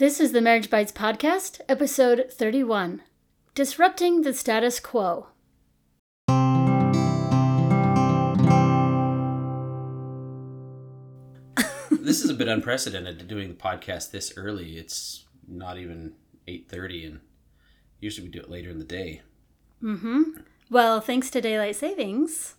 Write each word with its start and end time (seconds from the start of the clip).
This 0.00 0.18
is 0.18 0.32
the 0.32 0.40
Marriage 0.40 0.70
Bites 0.70 0.92
Podcast, 0.92 1.60
episode 1.68 2.30
31 2.32 3.02
Disrupting 3.54 4.22
the 4.22 4.32
Status 4.32 4.80
Quo. 4.80 5.26
this 11.90 12.24
is 12.24 12.30
a 12.30 12.34
bit 12.34 12.48
unprecedented 12.48 13.28
doing 13.28 13.48
the 13.48 13.54
podcast 13.54 14.10
this 14.10 14.32
early. 14.38 14.78
It's 14.78 15.26
not 15.46 15.76
even 15.76 16.14
8:30 16.48 17.06
and 17.06 17.20
usually 18.00 18.26
we 18.26 18.32
do 18.32 18.40
it 18.40 18.48
later 18.48 18.70
in 18.70 18.78
the 18.78 18.86
day. 18.86 19.20
Mm-hmm. 19.82 20.22
Well, 20.70 21.02
thanks 21.02 21.28
to 21.28 21.42
daylight 21.42 21.76
savings, 21.76 22.54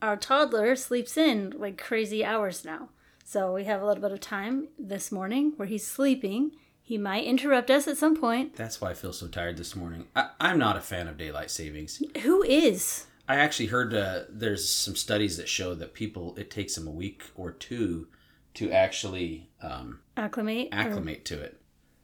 our 0.00 0.16
toddler 0.16 0.74
sleeps 0.74 1.18
in 1.18 1.52
like 1.58 1.76
crazy 1.76 2.24
hours 2.24 2.64
now. 2.64 2.88
So 3.22 3.52
we 3.52 3.64
have 3.64 3.82
a 3.82 3.86
little 3.86 4.02
bit 4.02 4.12
of 4.12 4.20
time 4.20 4.68
this 4.78 5.12
morning 5.12 5.52
where 5.56 5.68
he's 5.68 5.86
sleeping. 5.86 6.52
He 6.86 6.98
might 6.98 7.24
interrupt 7.24 7.68
us 7.68 7.88
at 7.88 7.96
some 7.96 8.14
point. 8.14 8.54
That's 8.54 8.80
why 8.80 8.90
I 8.90 8.94
feel 8.94 9.12
so 9.12 9.26
tired 9.26 9.56
this 9.56 9.74
morning. 9.74 10.06
I, 10.14 10.28
I'm 10.38 10.56
not 10.56 10.76
a 10.76 10.80
fan 10.80 11.08
of 11.08 11.18
daylight 11.18 11.50
savings. 11.50 12.00
Who 12.22 12.44
is? 12.44 13.06
I 13.28 13.34
actually 13.36 13.66
heard 13.66 13.92
uh, 13.92 14.20
there's 14.28 14.68
some 14.68 14.94
studies 14.94 15.36
that 15.36 15.48
show 15.48 15.74
that 15.74 15.94
people 15.94 16.36
it 16.38 16.48
takes 16.48 16.76
them 16.76 16.86
a 16.86 16.92
week 16.92 17.24
or 17.34 17.50
two 17.50 18.06
to 18.54 18.70
actually 18.70 19.50
um, 19.60 19.98
Acclimate. 20.16 20.68
or- 20.70 20.78
acclimate 20.78 21.24
to 21.24 21.40
it. 21.40 21.60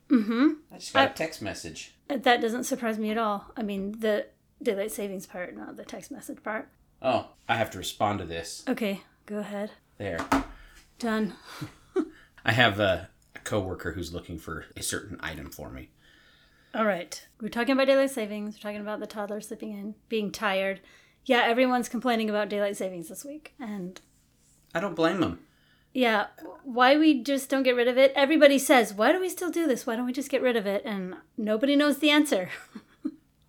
Mm-hmm. 0.08 0.48
I 0.72 0.78
just 0.78 0.92
got 0.92 1.10
a 1.12 1.14
text 1.14 1.40
message. 1.40 1.94
That 2.08 2.40
doesn't 2.40 2.64
surprise 2.64 2.98
me 2.98 3.12
at 3.12 3.18
all. 3.18 3.52
I 3.56 3.62
mean, 3.62 4.00
the 4.00 4.26
daylight 4.60 4.90
savings 4.90 5.26
part, 5.26 5.56
not 5.56 5.76
the 5.76 5.84
text 5.84 6.10
message 6.10 6.42
part. 6.42 6.68
Oh, 7.00 7.28
I 7.48 7.54
have 7.54 7.70
to 7.70 7.78
respond 7.78 8.18
to 8.18 8.24
this. 8.24 8.64
Okay, 8.68 9.02
go 9.26 9.38
ahead. 9.38 9.70
There. 9.98 10.18
Done. 10.98 11.34
I 12.44 12.50
have 12.50 12.80
a 12.80 13.10
coworker 13.44 13.92
who's 13.92 14.12
looking 14.14 14.38
for 14.38 14.66
a 14.76 14.82
certain 14.82 15.18
item 15.20 15.50
for 15.50 15.70
me. 15.70 15.90
All 16.74 16.86
right. 16.86 17.26
We're 17.40 17.48
talking 17.48 17.72
about 17.72 17.86
daylight 17.86 18.10
savings. 18.10 18.56
We're 18.56 18.62
talking 18.70 18.80
about 18.80 19.00
the 19.00 19.06
toddler 19.06 19.40
sleeping 19.40 19.72
in, 19.72 19.94
being 20.08 20.30
tired. 20.30 20.80
Yeah, 21.24 21.42
everyone's 21.44 21.88
complaining 21.88 22.30
about 22.30 22.48
daylight 22.48 22.76
savings 22.76 23.08
this 23.08 23.24
week. 23.24 23.54
And 23.60 24.00
I 24.74 24.80
don't 24.80 24.96
blame 24.96 25.20
them. 25.20 25.40
yeah, 25.92 26.26
why 26.64 26.96
we 26.96 27.22
just 27.22 27.50
don't 27.50 27.62
get 27.62 27.76
rid 27.76 27.88
of 27.88 27.98
it? 27.98 28.12
Everybody 28.16 28.58
says, 28.58 28.94
why 28.94 29.12
do 29.12 29.20
we 29.20 29.28
still 29.28 29.50
do 29.50 29.66
this? 29.66 29.86
Why 29.86 29.96
don't 29.96 30.06
we 30.06 30.12
just 30.12 30.30
get 30.30 30.40
rid 30.42 30.56
of 30.56 30.66
it? 30.66 30.82
And 30.86 31.16
nobody 31.36 31.76
knows 31.76 31.98
the 31.98 32.10
answer. 32.10 32.48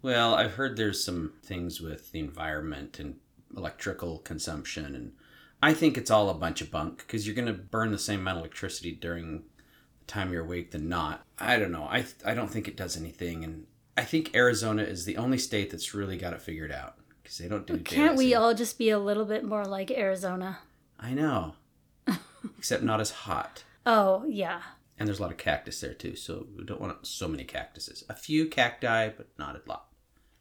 Well, 0.02 0.36
I've 0.36 0.56
heard 0.56 0.76
there's 0.76 1.02
some 1.02 1.32
things 1.44 1.80
with 1.80 2.12
the 2.12 2.20
environment 2.20 3.00
and 3.00 3.16
electrical 3.56 4.18
consumption, 4.18 4.96
and 4.96 5.14
I 5.62 5.74
think 5.74 5.98
it's 5.98 6.12
all 6.12 6.30
a 6.30 6.34
bunch 6.34 6.60
of 6.60 6.70
bunk 6.70 6.98
because 6.98 7.26
you're 7.26 7.34
going 7.38 7.48
to 7.48 7.54
burn 7.54 7.92
the 7.92 7.98
same 7.98 8.20
amount 8.20 8.40
of 8.40 8.42
electricity 8.42 8.92
during 8.92 9.44
time 10.08 10.32
you're 10.32 10.46
awake 10.46 10.72
than 10.72 10.90
not. 10.90 11.26
I 11.40 11.58
don't 11.58 11.72
know. 11.72 11.84
I 11.84 12.06
I 12.26 12.34
don't 12.34 12.50
think 12.50 12.68
it 12.68 12.78
does 12.78 12.98
anything, 12.98 13.44
and 13.44 13.66
I 13.98 14.04
think 14.04 14.36
Arizona 14.36 14.84
is 14.84 15.06
the 15.06 15.18
only 15.18 15.38
state 15.38 15.72
that's 15.72 15.94
really 15.94 16.18
got 16.18 16.34
it 16.34 16.42
figured 16.42 16.72
out 16.72 16.96
because 17.22 17.38
they 17.38 17.48
don't 17.48 17.68
do. 17.68 17.78
Can't 17.80 18.18
we 18.18 18.34
all 18.34 18.54
just 18.54 18.78
be 18.78 18.90
a 18.90 19.00
little 19.00 19.26
bit 19.26 19.44
more 19.44 19.66
like 19.66 19.92
Arizona? 19.92 20.60
I 21.00 21.14
know, 21.14 21.56
except 22.58 22.84
not 22.84 23.02
as 23.02 23.12
hot. 23.12 23.64
Oh, 23.86 24.24
yeah. 24.28 24.62
And 24.98 25.08
there's 25.08 25.20
a 25.20 25.22
lot 25.22 25.32
of 25.32 25.38
cactus 25.38 25.82
there 25.82 25.94
too, 25.94 26.16
so 26.16 26.48
we 26.56 26.64
don't 26.64 26.80
want 26.80 27.06
so 27.06 27.28
many 27.28 27.44
cactuses. 27.44 28.04
A 28.10 28.16
few 28.16 28.48
cacti, 28.48 29.10
but 29.10 29.28
not 29.38 29.56
a 29.56 29.70
lot. 29.70 29.88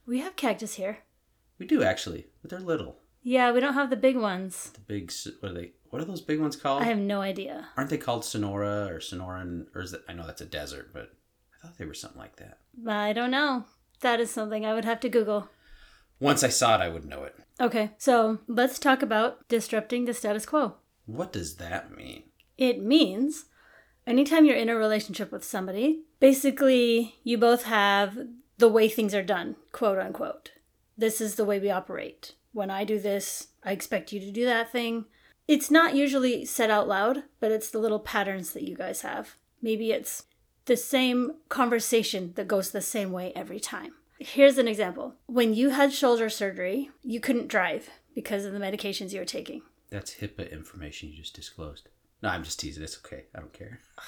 We 0.05 0.19
have 0.19 0.35
cactus 0.35 0.75
here. 0.75 0.99
We 1.57 1.65
do 1.65 1.83
actually, 1.83 2.27
but 2.41 2.49
they're 2.49 2.59
little. 2.59 2.99
Yeah, 3.23 3.51
we 3.51 3.59
don't 3.59 3.73
have 3.73 3.89
the 3.89 3.95
big 3.95 4.17
ones. 4.17 4.71
The 4.73 4.81
big, 4.81 5.11
what 5.39 5.51
are 5.51 5.55
they? 5.55 5.71
What 5.89 6.01
are 6.01 6.05
those 6.05 6.21
big 6.21 6.39
ones 6.39 6.55
called? 6.55 6.81
I 6.81 6.85
have 6.85 6.97
no 6.97 7.21
idea. 7.21 7.67
Aren't 7.77 7.89
they 7.89 7.97
called 7.97 8.25
Sonora 8.25 8.87
or 8.87 8.99
Sonoran? 8.99 9.67
Or 9.73 9.81
is 9.81 9.91
that? 9.91 10.01
I 10.09 10.13
know 10.13 10.25
that's 10.25 10.41
a 10.41 10.45
desert, 10.45 10.91
but 10.93 11.11
I 11.53 11.61
thought 11.67 11.77
they 11.77 11.85
were 11.85 11.93
something 11.93 12.19
like 12.19 12.35
that. 12.37 12.59
I 12.87 13.13
don't 13.13 13.31
know. 13.31 13.65
That 14.01 14.19
is 14.19 14.29
something 14.29 14.65
I 14.65 14.73
would 14.73 14.85
have 14.85 14.99
to 15.01 15.09
Google. 15.09 15.49
Once 16.19 16.43
I 16.43 16.49
saw 16.49 16.75
it, 16.75 16.81
I 16.81 16.89
would 16.89 17.05
know 17.05 17.23
it. 17.23 17.35
Okay, 17.59 17.91
so 17.97 18.39
let's 18.47 18.79
talk 18.79 19.01
about 19.01 19.47
disrupting 19.47 20.05
the 20.05 20.13
status 20.13 20.45
quo. 20.45 20.75
What 21.05 21.31
does 21.33 21.55
that 21.57 21.95
mean? 21.95 22.23
It 22.57 22.81
means 22.81 23.45
anytime 24.07 24.45
you're 24.45 24.55
in 24.55 24.69
a 24.69 24.75
relationship 24.75 25.31
with 25.31 25.43
somebody, 25.43 26.03
basically 26.19 27.15
you 27.23 27.37
both 27.37 27.63
have 27.63 28.17
the 28.57 28.69
way 28.69 28.87
things 28.87 29.13
are 29.13 29.23
done, 29.23 29.55
quote 29.71 29.99
unquote. 29.99 30.51
This 30.97 31.19
is 31.19 31.35
the 31.35 31.45
way 31.45 31.59
we 31.59 31.69
operate. 31.69 32.33
When 32.53 32.69
I 32.69 32.83
do 32.83 32.99
this, 32.99 33.47
I 33.63 33.71
expect 33.71 34.13
you 34.13 34.19
to 34.21 34.31
do 34.31 34.45
that 34.45 34.71
thing. 34.71 35.05
It's 35.47 35.69
not 35.69 35.95
usually 35.95 36.45
said 36.45 36.71
out 36.71 36.87
loud, 36.87 37.23
but 37.39 37.51
it's 37.51 37.69
the 37.69 37.79
little 37.79 37.99
patterns 37.99 38.53
that 38.53 38.63
you 38.63 38.75
guys 38.75 39.01
have. 39.01 39.35
Maybe 39.61 39.91
it's 39.91 40.23
the 40.65 40.77
same 40.77 41.33
conversation 41.49 42.31
that 42.35 42.47
goes 42.47 42.71
the 42.71 42.81
same 42.81 43.11
way 43.11 43.33
every 43.35 43.59
time. 43.59 43.93
Here's 44.19 44.57
an 44.57 44.67
example. 44.67 45.15
When 45.25 45.53
you 45.53 45.71
had 45.71 45.91
shoulder 45.91 46.29
surgery, 46.29 46.91
you 47.01 47.19
couldn't 47.19 47.49
drive 47.49 47.89
because 48.15 48.45
of 48.45 48.53
the 48.53 48.59
medications 48.59 49.11
you 49.11 49.19
were 49.19 49.25
taking. 49.25 49.63
That's 49.89 50.15
HIPAA 50.15 50.51
information 50.51 51.09
you 51.09 51.17
just 51.17 51.35
disclosed. 51.35 51.89
No, 52.21 52.29
I'm 52.29 52.43
just 52.43 52.59
teasing. 52.59 52.83
It's 52.83 52.97
okay. 52.99 53.25
I 53.35 53.39
don't 53.39 53.53
care. 53.53 53.79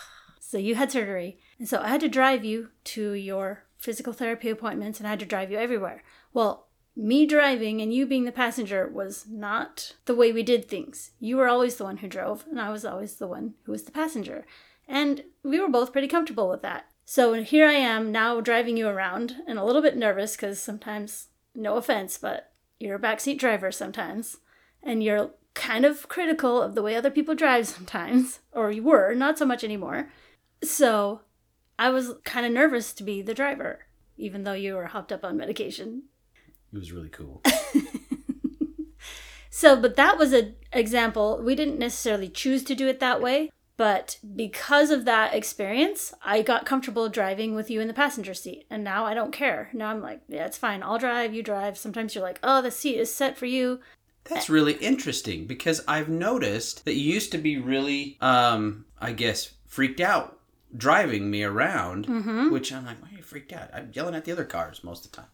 So 0.47 0.59
you 0.59 0.75
had 0.75 0.91
surgery. 0.91 1.39
And 1.57 1.67
so 1.67 1.81
I 1.81 1.87
had 1.87 2.01
to 2.01 2.07
drive 2.07 2.45
you 2.45 2.69
to 2.83 3.13
your 3.13 3.63
physical 3.79 4.13
therapy 4.13 4.47
appointments 4.47 4.99
and 4.99 5.07
I 5.07 5.09
had 5.09 5.19
to 5.21 5.25
drive 5.25 5.51
you 5.51 5.57
everywhere. 5.57 6.03
Well, 6.33 6.64
me 6.95 7.25
driving 7.25 7.81
and 7.81 7.93
you 7.93 8.05
being 8.05 8.23
the 8.23 8.31
passenger 8.31 8.87
was 8.87 9.25
not 9.29 9.95
the 10.05 10.15
way 10.15 10.31
we 10.31 10.43
did 10.43 10.65
things. 10.65 11.11
You 11.19 11.37
were 11.37 11.47
always 11.47 11.75
the 11.75 11.83
one 11.83 11.97
who 11.97 12.07
drove, 12.07 12.45
and 12.49 12.59
I 12.59 12.69
was 12.69 12.85
always 12.85 13.15
the 13.15 13.27
one 13.27 13.55
who 13.63 13.71
was 13.71 13.83
the 13.83 13.91
passenger. 13.91 14.45
And 14.87 15.23
we 15.43 15.59
were 15.59 15.67
both 15.67 15.91
pretty 15.91 16.07
comfortable 16.07 16.49
with 16.49 16.61
that. 16.61 16.85
So 17.05 17.33
here 17.43 17.67
I 17.67 17.73
am 17.73 18.11
now 18.11 18.39
driving 18.41 18.77
you 18.77 18.87
around 18.87 19.35
and 19.47 19.59
a 19.59 19.63
little 19.63 19.81
bit 19.81 19.97
nervous 19.97 20.35
because 20.35 20.59
sometimes, 20.59 21.27
no 21.53 21.75
offense, 21.75 22.17
but 22.17 22.51
you're 22.79 22.95
a 22.95 22.99
backseat 22.99 23.37
driver 23.37 23.71
sometimes. 23.71 24.37
And 24.81 25.03
you're 25.03 25.31
kind 25.53 25.85
of 25.85 26.07
critical 26.07 26.61
of 26.61 26.75
the 26.75 26.81
way 26.81 26.95
other 26.95 27.11
people 27.11 27.35
drive 27.35 27.67
sometimes, 27.67 28.39
or 28.53 28.71
you 28.71 28.83
were, 28.83 29.13
not 29.13 29.37
so 29.37 29.45
much 29.45 29.63
anymore. 29.63 30.09
So 30.63 31.21
I 31.77 31.89
was 31.89 32.13
kind 32.23 32.45
of 32.45 32.51
nervous 32.51 32.93
to 32.93 33.03
be 33.03 33.21
the 33.21 33.33
driver, 33.33 33.85
even 34.17 34.43
though 34.43 34.53
you 34.53 34.75
were 34.75 34.85
hopped 34.85 35.11
up 35.11 35.23
on 35.23 35.37
medication. 35.37 36.03
It 36.75 36.79
was 36.79 36.91
really 36.91 37.09
cool. 37.09 37.41
So, 39.49 39.79
but 39.79 39.95
that 39.95 40.17
was 40.17 40.33
an 40.33 40.55
example. 40.73 41.41
We 41.41 41.55
didn't 41.55 41.79
necessarily 41.79 42.27
choose 42.27 42.61
to 42.65 42.75
do 42.75 42.89
it 42.89 42.99
that 42.99 43.21
way, 43.21 43.51
but 43.77 44.19
because 44.35 44.89
of 44.91 45.05
that 45.05 45.33
experience, 45.33 46.13
I 46.25 46.41
got 46.41 46.65
comfortable 46.65 47.07
driving 47.07 47.55
with 47.55 47.71
you 47.71 47.79
in 47.79 47.87
the 47.87 47.93
passenger 47.93 48.33
seat. 48.33 48.65
And 48.69 48.83
now 48.83 49.05
I 49.05 49.13
don't 49.13 49.31
care. 49.31 49.69
Now 49.71 49.91
I'm 49.91 50.01
like, 50.01 50.19
yeah, 50.27 50.45
it's 50.45 50.57
fine. 50.57 50.83
I'll 50.83 50.97
drive, 50.99 51.33
you 51.33 51.41
drive. 51.41 51.77
Sometimes 51.77 52.13
you're 52.13 52.23
like, 52.23 52.39
oh, 52.43 52.61
the 52.61 52.69
seat 52.69 52.97
is 52.97 53.15
set 53.15 53.37
for 53.37 53.45
you. 53.45 53.79
That's 54.25 54.49
really 54.49 54.73
interesting 54.73 55.45
because 55.45 55.81
I've 55.87 56.09
noticed 56.09 56.83
that 56.83 56.95
you 56.95 57.13
used 57.13 57.31
to 57.31 57.37
be 57.37 57.57
really, 57.57 58.17
um, 58.19 58.83
I 58.99 59.13
guess, 59.13 59.53
freaked 59.67 60.01
out 60.01 60.37
driving 60.75 61.31
me 61.31 61.43
around, 61.43 62.07
Mm-hmm. 62.07 62.49
which 62.51 62.73
I'm 62.73 62.85
like, 62.85 63.01
why 63.01 63.07
are 63.13 63.15
you 63.17 63.23
freaked 63.23 63.53
out? 63.53 63.69
I'm 63.73 63.91
yelling 63.93 64.15
at 64.15 64.25
the 64.25 64.33
other 64.33 64.43
cars 64.43 64.83
most 64.83 65.05
of 65.05 65.11
the 65.11 65.17
time. 65.17 65.27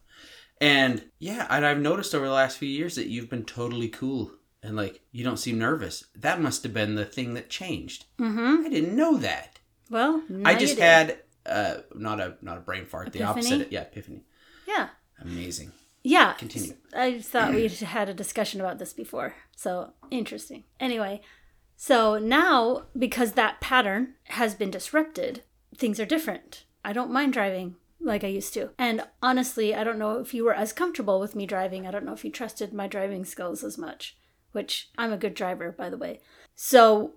And 0.62 1.02
yeah, 1.18 1.48
and 1.50 1.66
I've 1.66 1.80
noticed 1.80 2.14
over 2.14 2.24
the 2.24 2.32
last 2.32 2.56
few 2.56 2.68
years 2.68 2.94
that 2.94 3.08
you've 3.08 3.28
been 3.28 3.44
totally 3.44 3.88
cool 3.88 4.30
and 4.62 4.76
like 4.76 5.00
you 5.10 5.24
don't 5.24 5.36
seem 5.36 5.58
nervous. 5.58 6.04
That 6.14 6.40
must 6.40 6.62
have 6.62 6.72
been 6.72 6.94
the 6.94 7.04
thing 7.04 7.34
that 7.34 7.50
changed. 7.50 8.04
Mm-hmm. 8.20 8.64
I 8.64 8.68
didn't 8.68 8.94
know 8.94 9.16
that. 9.16 9.58
Well, 9.90 10.22
I 10.44 10.54
just 10.54 10.78
had 10.78 11.18
uh 11.44 11.78
not 11.96 12.20
a 12.20 12.36
not 12.42 12.58
a 12.58 12.60
brain 12.60 12.86
fart, 12.86 13.12
the 13.12 13.24
opposite. 13.24 13.72
Yeah, 13.72 13.80
epiphany. 13.80 14.22
Yeah. 14.68 14.90
Amazing. 15.20 15.72
Yeah. 16.04 16.34
Continue. 16.34 16.74
I 16.94 17.18
thought 17.18 17.54
we 17.54 17.66
had 17.68 18.08
a 18.08 18.14
discussion 18.14 18.60
about 18.60 18.78
this 18.78 18.92
before. 18.92 19.34
So 19.56 19.94
interesting. 20.12 20.62
Anyway, 20.78 21.22
so 21.76 22.18
now 22.18 22.84
because 22.96 23.32
that 23.32 23.60
pattern 23.60 24.14
has 24.26 24.54
been 24.54 24.70
disrupted, 24.70 25.42
things 25.76 25.98
are 25.98 26.06
different. 26.06 26.66
I 26.84 26.92
don't 26.92 27.12
mind 27.12 27.32
driving 27.32 27.74
like 28.02 28.24
I 28.24 28.28
used 28.28 28.54
to. 28.54 28.70
And 28.78 29.04
honestly, 29.22 29.74
I 29.74 29.84
don't 29.84 29.98
know 29.98 30.18
if 30.18 30.34
you 30.34 30.44
were 30.44 30.54
as 30.54 30.72
comfortable 30.72 31.20
with 31.20 31.34
me 31.36 31.46
driving. 31.46 31.86
I 31.86 31.90
don't 31.90 32.04
know 32.04 32.12
if 32.12 32.24
you 32.24 32.30
trusted 32.30 32.72
my 32.72 32.86
driving 32.86 33.24
skills 33.24 33.62
as 33.64 33.78
much, 33.78 34.16
which 34.52 34.90
I'm 34.98 35.12
a 35.12 35.18
good 35.18 35.34
driver, 35.34 35.72
by 35.72 35.90
the 35.90 35.98
way. 35.98 36.20
So 36.54 37.14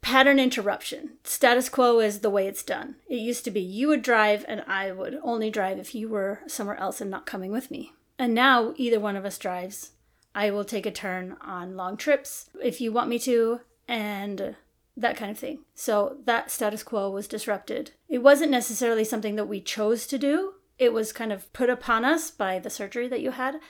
pattern 0.00 0.38
interruption. 0.38 1.18
Status 1.24 1.68
quo 1.68 2.00
is 2.00 2.20
the 2.20 2.30
way 2.30 2.46
it's 2.46 2.62
done. 2.62 2.96
It 3.08 3.16
used 3.16 3.44
to 3.44 3.50
be 3.50 3.60
you 3.60 3.88
would 3.88 4.02
drive 4.02 4.44
and 4.48 4.62
I 4.66 4.92
would 4.92 5.18
only 5.22 5.50
drive 5.50 5.78
if 5.78 5.94
you 5.94 6.08
were 6.08 6.40
somewhere 6.46 6.76
else 6.76 7.00
and 7.00 7.10
not 7.10 7.26
coming 7.26 7.52
with 7.52 7.70
me. 7.70 7.92
And 8.18 8.34
now 8.34 8.74
either 8.76 9.00
one 9.00 9.16
of 9.16 9.24
us 9.24 9.38
drives. 9.38 9.92
I 10.34 10.50
will 10.50 10.64
take 10.64 10.86
a 10.86 10.90
turn 10.90 11.36
on 11.40 11.76
long 11.76 11.96
trips 11.96 12.50
if 12.62 12.80
you 12.80 12.92
want 12.92 13.08
me 13.08 13.18
to, 13.20 13.60
and 13.88 14.56
that 14.96 15.16
kind 15.16 15.30
of 15.30 15.38
thing. 15.38 15.60
So 15.74 16.18
that 16.24 16.50
status 16.50 16.82
quo 16.82 17.10
was 17.10 17.28
disrupted. 17.28 17.92
It 18.08 18.18
wasn't 18.18 18.50
necessarily 18.50 19.04
something 19.04 19.36
that 19.36 19.48
we 19.48 19.60
chose 19.60 20.06
to 20.08 20.18
do, 20.18 20.54
it 20.80 20.94
was 20.94 21.12
kind 21.12 21.30
of 21.30 21.52
put 21.52 21.68
upon 21.68 22.06
us 22.06 22.30
by 22.30 22.58
the 22.58 22.70
surgery 22.70 23.06
that 23.08 23.20
you 23.20 23.32
had. 23.32 23.60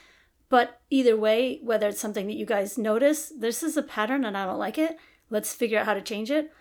But 0.47 0.79
either 0.89 1.17
way, 1.17 1.59
whether 1.61 1.89
it's 1.89 1.99
something 1.99 2.25
that 2.27 2.37
you 2.37 2.45
guys 2.45 2.77
notice, 2.77 3.31
this 3.37 3.61
is 3.61 3.75
a 3.75 3.83
pattern 3.83 4.23
and 4.23 4.37
I 4.37 4.45
don't 4.45 4.57
like 4.57 4.77
it, 4.77 4.97
let's 5.29 5.53
figure 5.53 5.79
out 5.79 5.85
how 5.85 5.93
to 5.93 6.01
change 6.01 6.31
it. 6.31 6.51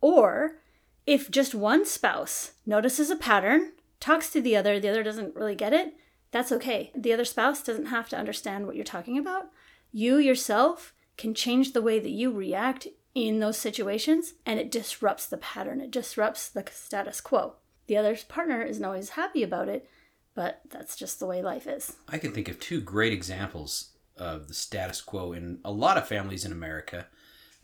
Or 0.00 0.58
if 1.06 1.30
just 1.30 1.54
one 1.54 1.84
spouse 1.84 2.52
notices 2.64 3.10
a 3.10 3.16
pattern, 3.16 3.72
talks 3.98 4.30
to 4.30 4.40
the 4.40 4.56
other, 4.56 4.78
the 4.78 4.88
other 4.88 5.02
doesn't 5.02 5.34
really 5.34 5.56
get 5.56 5.72
it, 5.72 5.94
that's 6.30 6.52
okay. 6.52 6.92
The 6.94 7.12
other 7.12 7.24
spouse 7.24 7.62
doesn't 7.62 7.86
have 7.86 8.08
to 8.10 8.16
understand 8.16 8.66
what 8.66 8.76
you're 8.76 8.84
talking 8.84 9.18
about. 9.18 9.50
You 9.90 10.18
yourself 10.18 10.92
can 11.16 11.34
change 11.34 11.72
the 11.72 11.82
way 11.82 11.98
that 11.98 12.10
you 12.10 12.30
react 12.30 12.86
in 13.16 13.40
those 13.40 13.56
situations 13.56 14.34
and 14.44 14.60
it 14.60 14.70
disrupts 14.70 15.24
the 15.24 15.38
pattern. 15.38 15.80
It 15.80 15.90
disrupts 15.90 16.50
the 16.50 16.62
status 16.70 17.22
quo. 17.22 17.54
The 17.86 17.96
other 17.96 18.14
partner 18.28 18.62
isn't 18.62 18.84
always 18.84 19.10
happy 19.10 19.42
about 19.42 19.68
it, 19.68 19.88
but 20.34 20.60
that's 20.70 20.96
just 20.96 21.18
the 21.18 21.26
way 21.26 21.40
life 21.40 21.66
is. 21.66 21.96
I 22.08 22.18
can 22.18 22.32
think 22.32 22.50
of 22.50 22.60
two 22.60 22.82
great 22.82 23.14
examples 23.14 23.92
of 24.18 24.48
the 24.48 24.54
status 24.54 25.00
quo 25.00 25.32
in 25.32 25.60
a 25.64 25.72
lot 25.72 25.96
of 25.96 26.06
families 26.06 26.44
in 26.44 26.52
America. 26.52 27.06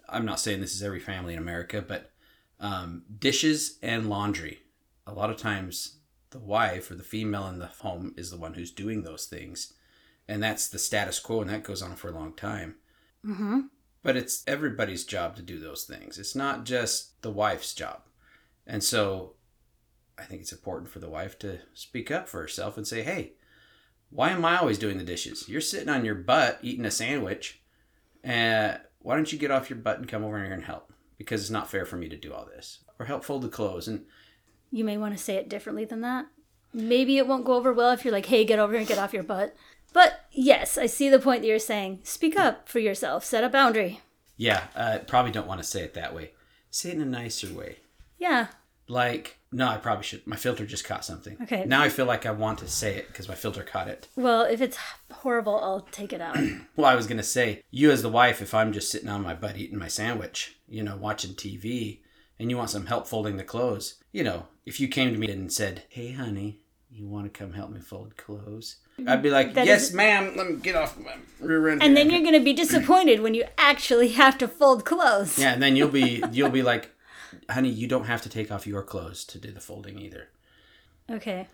I'm 0.08 0.24
not 0.24 0.40
saying 0.40 0.62
this 0.62 0.74
is 0.74 0.82
every 0.82 1.00
family 1.00 1.34
in 1.34 1.38
America, 1.38 1.84
but 1.86 2.12
um, 2.58 3.02
dishes 3.18 3.78
and 3.82 4.08
laundry. 4.08 4.60
A 5.06 5.12
lot 5.12 5.28
of 5.28 5.36
times, 5.36 5.98
the 6.30 6.38
wife 6.38 6.90
or 6.90 6.94
the 6.94 7.02
female 7.02 7.46
in 7.48 7.58
the 7.58 7.66
home 7.66 8.14
is 8.16 8.30
the 8.30 8.38
one 8.38 8.54
who's 8.54 8.70
doing 8.70 9.02
those 9.02 9.26
things, 9.26 9.74
and 10.26 10.42
that's 10.42 10.68
the 10.68 10.78
status 10.78 11.18
quo, 11.18 11.42
and 11.42 11.50
that 11.50 11.64
goes 11.64 11.82
on 11.82 11.94
for 11.94 12.08
a 12.08 12.14
long 12.14 12.32
time. 12.32 12.76
Mm-hmm. 13.26 13.60
But 14.02 14.16
it's 14.16 14.42
everybody's 14.46 15.04
job 15.04 15.36
to 15.36 15.42
do 15.42 15.58
those 15.58 15.84
things. 15.84 16.18
It's 16.18 16.34
not 16.34 16.64
just 16.64 17.22
the 17.22 17.30
wife's 17.30 17.74
job, 17.74 18.02
and 18.66 18.82
so 18.82 19.34
I 20.18 20.24
think 20.24 20.42
it's 20.42 20.52
important 20.52 20.90
for 20.90 20.98
the 20.98 21.08
wife 21.08 21.38
to 21.40 21.60
speak 21.74 22.10
up 22.10 22.28
for 22.28 22.40
herself 22.40 22.76
and 22.76 22.86
say, 22.86 23.02
"Hey, 23.02 23.34
why 24.10 24.30
am 24.30 24.44
I 24.44 24.58
always 24.58 24.78
doing 24.78 24.98
the 24.98 25.04
dishes? 25.04 25.48
You're 25.48 25.60
sitting 25.60 25.88
on 25.88 26.04
your 26.04 26.16
butt 26.16 26.58
eating 26.62 26.84
a 26.84 26.90
sandwich, 26.90 27.62
and 28.24 28.80
why 28.98 29.14
don't 29.16 29.32
you 29.32 29.38
get 29.38 29.50
off 29.50 29.70
your 29.70 29.78
butt 29.78 29.98
and 29.98 30.08
come 30.08 30.24
over 30.24 30.42
here 30.42 30.52
and 30.52 30.64
help? 30.64 30.92
Because 31.16 31.40
it's 31.40 31.50
not 31.50 31.70
fair 31.70 31.84
for 31.84 31.96
me 31.96 32.08
to 32.08 32.16
do 32.16 32.32
all 32.32 32.44
this, 32.44 32.84
or 32.98 33.06
help 33.06 33.24
fold 33.24 33.42
the 33.42 33.48
clothes." 33.48 33.88
And 33.88 34.06
You 34.72 34.84
may 34.84 34.96
want 34.96 35.16
to 35.16 35.22
say 35.22 35.36
it 35.36 35.50
differently 35.50 35.84
than 35.84 36.00
that. 36.00 36.26
Maybe 36.72 37.18
it 37.18 37.26
won't 37.26 37.44
go 37.44 37.54
over 37.54 37.72
well 37.72 37.92
if 37.92 38.04
you're 38.04 38.12
like, 38.12 38.26
hey, 38.26 38.46
get 38.46 38.58
over 38.58 38.72
here 38.72 38.80
and 38.80 38.88
get 38.88 38.98
off 38.98 39.12
your 39.12 39.22
butt. 39.22 39.54
But 39.92 40.20
yes, 40.32 40.78
I 40.78 40.86
see 40.86 41.08
the 41.10 41.18
point 41.18 41.42
that 41.42 41.48
you're 41.48 41.58
saying. 41.58 42.00
Speak 42.02 42.38
up 42.38 42.68
for 42.68 42.78
yourself, 42.78 43.24
set 43.24 43.44
a 43.44 43.48
boundary. 43.48 44.00
yeah, 44.36 44.64
uh, 44.74 44.98
probably 45.06 45.32
don't 45.32 45.46
want 45.46 45.60
to 45.60 45.66
say 45.66 45.82
it 45.82 45.94
that 45.94 46.14
way. 46.14 46.32
Say 46.70 46.90
it 46.90 46.94
in 46.96 47.02
a 47.02 47.06
nicer 47.06 47.52
way. 47.52 47.76
Yeah, 48.18 48.46
Like, 48.88 49.38
no, 49.50 49.68
I 49.68 49.76
probably 49.76 50.04
should. 50.04 50.26
My 50.26 50.36
filter 50.36 50.64
just 50.64 50.84
caught 50.84 51.04
something. 51.04 51.36
Okay. 51.42 51.64
Now 51.66 51.82
I 51.82 51.88
feel 51.88 52.06
like 52.06 52.24
I 52.24 52.30
want 52.30 52.58
to 52.60 52.68
say 52.68 52.96
it 52.96 53.08
because 53.08 53.28
my 53.28 53.34
filter 53.34 53.62
caught 53.62 53.88
it. 53.88 54.08
well, 54.16 54.42
if 54.42 54.60
it's 54.60 54.78
horrible, 55.10 55.58
I'll 55.58 55.86
take 55.92 56.12
it 56.12 56.20
out. 56.20 56.36
Well, 56.76 56.86
I 56.90 56.94
was 56.94 57.06
going 57.06 57.18
to 57.18 57.22
say, 57.22 57.62
you 57.70 57.90
as 57.90 58.00
the 58.02 58.08
wife, 58.08 58.40
if 58.40 58.54
I'm 58.54 58.72
just 58.72 58.90
sitting 58.90 59.08
on 59.08 59.22
my 59.22 59.34
butt 59.34 59.56
eating 59.58 59.78
my 59.78 59.88
sandwich, 59.88 60.56
you 60.68 60.82
know, 60.82 60.96
watching 60.96 61.32
TV, 61.34 62.00
and 62.38 62.48
you 62.50 62.56
want 62.56 62.70
some 62.70 62.86
help 62.86 63.06
folding 63.06 63.36
the 63.36 63.44
clothes, 63.44 63.96
you 64.12 64.24
know, 64.24 64.46
if 64.64 64.80
you 64.80 64.88
came 64.88 65.12
to 65.12 65.18
me 65.18 65.30
and 65.30 65.52
said, 65.52 65.82
hey, 65.90 66.12
honey, 66.12 66.60
you 66.92 67.06
want 67.08 67.24
to 67.24 67.30
come 67.30 67.52
help 67.52 67.70
me 67.70 67.80
fold 67.80 68.16
clothes? 68.16 68.76
I'd 69.06 69.22
be 69.22 69.30
like, 69.30 69.54
That 69.54 69.66
yes, 69.66 69.88
is- 69.88 69.94
ma'am, 69.94 70.34
let 70.36 70.46
me 70.48 70.56
get 70.56 70.76
off 70.76 70.98
my 70.98 71.14
rear 71.40 71.68
end. 71.68 71.82
and 71.82 71.96
here." 71.96 72.04
then 72.04 72.10
you're 72.12 72.22
going 72.22 72.38
to 72.38 72.44
be 72.44 72.52
disappointed 72.52 73.20
when 73.20 73.34
you 73.34 73.44
actually 73.56 74.08
have 74.08 74.36
to 74.38 74.48
fold 74.48 74.84
clothes. 74.84 75.38
Yeah, 75.38 75.52
and 75.54 75.62
then 75.62 75.74
you'll 75.76 75.88
be 75.88 76.22
you'll 76.32 76.50
be 76.50 76.62
like, 76.62 76.90
honey, 77.50 77.70
you 77.70 77.86
don't 77.88 78.04
have 78.04 78.22
to 78.22 78.28
take 78.28 78.52
off 78.52 78.66
your 78.66 78.82
clothes 78.82 79.24
to 79.26 79.38
do 79.38 79.50
the 79.50 79.60
folding 79.60 79.98
either. 79.98 80.28
Okay. 81.10 81.48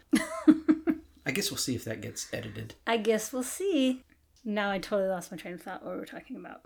I 1.27 1.31
guess 1.31 1.51
we'll 1.51 1.59
see 1.59 1.75
if 1.75 1.85
that 1.85 2.01
gets 2.01 2.27
edited. 2.33 2.75
I 2.87 2.97
guess 2.97 3.33
we'll 3.33 3.43
see. 3.43 4.03
Now 4.45 4.71
I 4.71 4.79
totally 4.79 5.09
lost 5.09 5.31
my 5.31 5.37
train 5.37 5.55
of 5.55 5.63
thought 5.63 5.85
what 5.85 5.93
we 5.95 6.01
were 6.01 6.07
talking 6.07 6.37
about. 6.37 6.63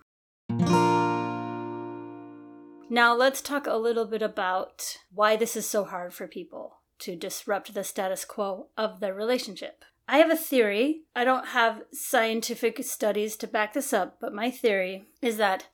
Now 2.91 3.15
let's 3.17 3.41
talk 3.41 3.67
a 3.67 3.77
little 3.77 4.05
bit 4.05 4.21
about 4.23 4.99
why 5.13 5.35
this 5.37 5.57
is 5.57 5.67
so 5.67 5.85
hard 5.85 6.13
for 6.13 6.29
people 6.29 6.77
to 7.03 7.17
disrupt 7.17 7.75
the 7.75 7.85
status 7.85 8.25
quo 8.25 8.69
of 8.77 9.01
their 9.01 9.15
relationship. 9.15 9.85
I 10.09 10.19
have 10.19 10.31
a 10.31 10.37
theory. 10.37 11.03
I 11.15 11.25
don't 11.25 11.49
have 11.49 11.83
scientific 11.93 12.83
studies 12.85 13.37
to 13.37 13.47
back 13.47 13.73
this 13.73 13.93
up, 13.93 14.19
but 14.21 14.35
my 14.35 14.51
theory 14.51 15.07
is 15.21 15.37
that 15.37 15.69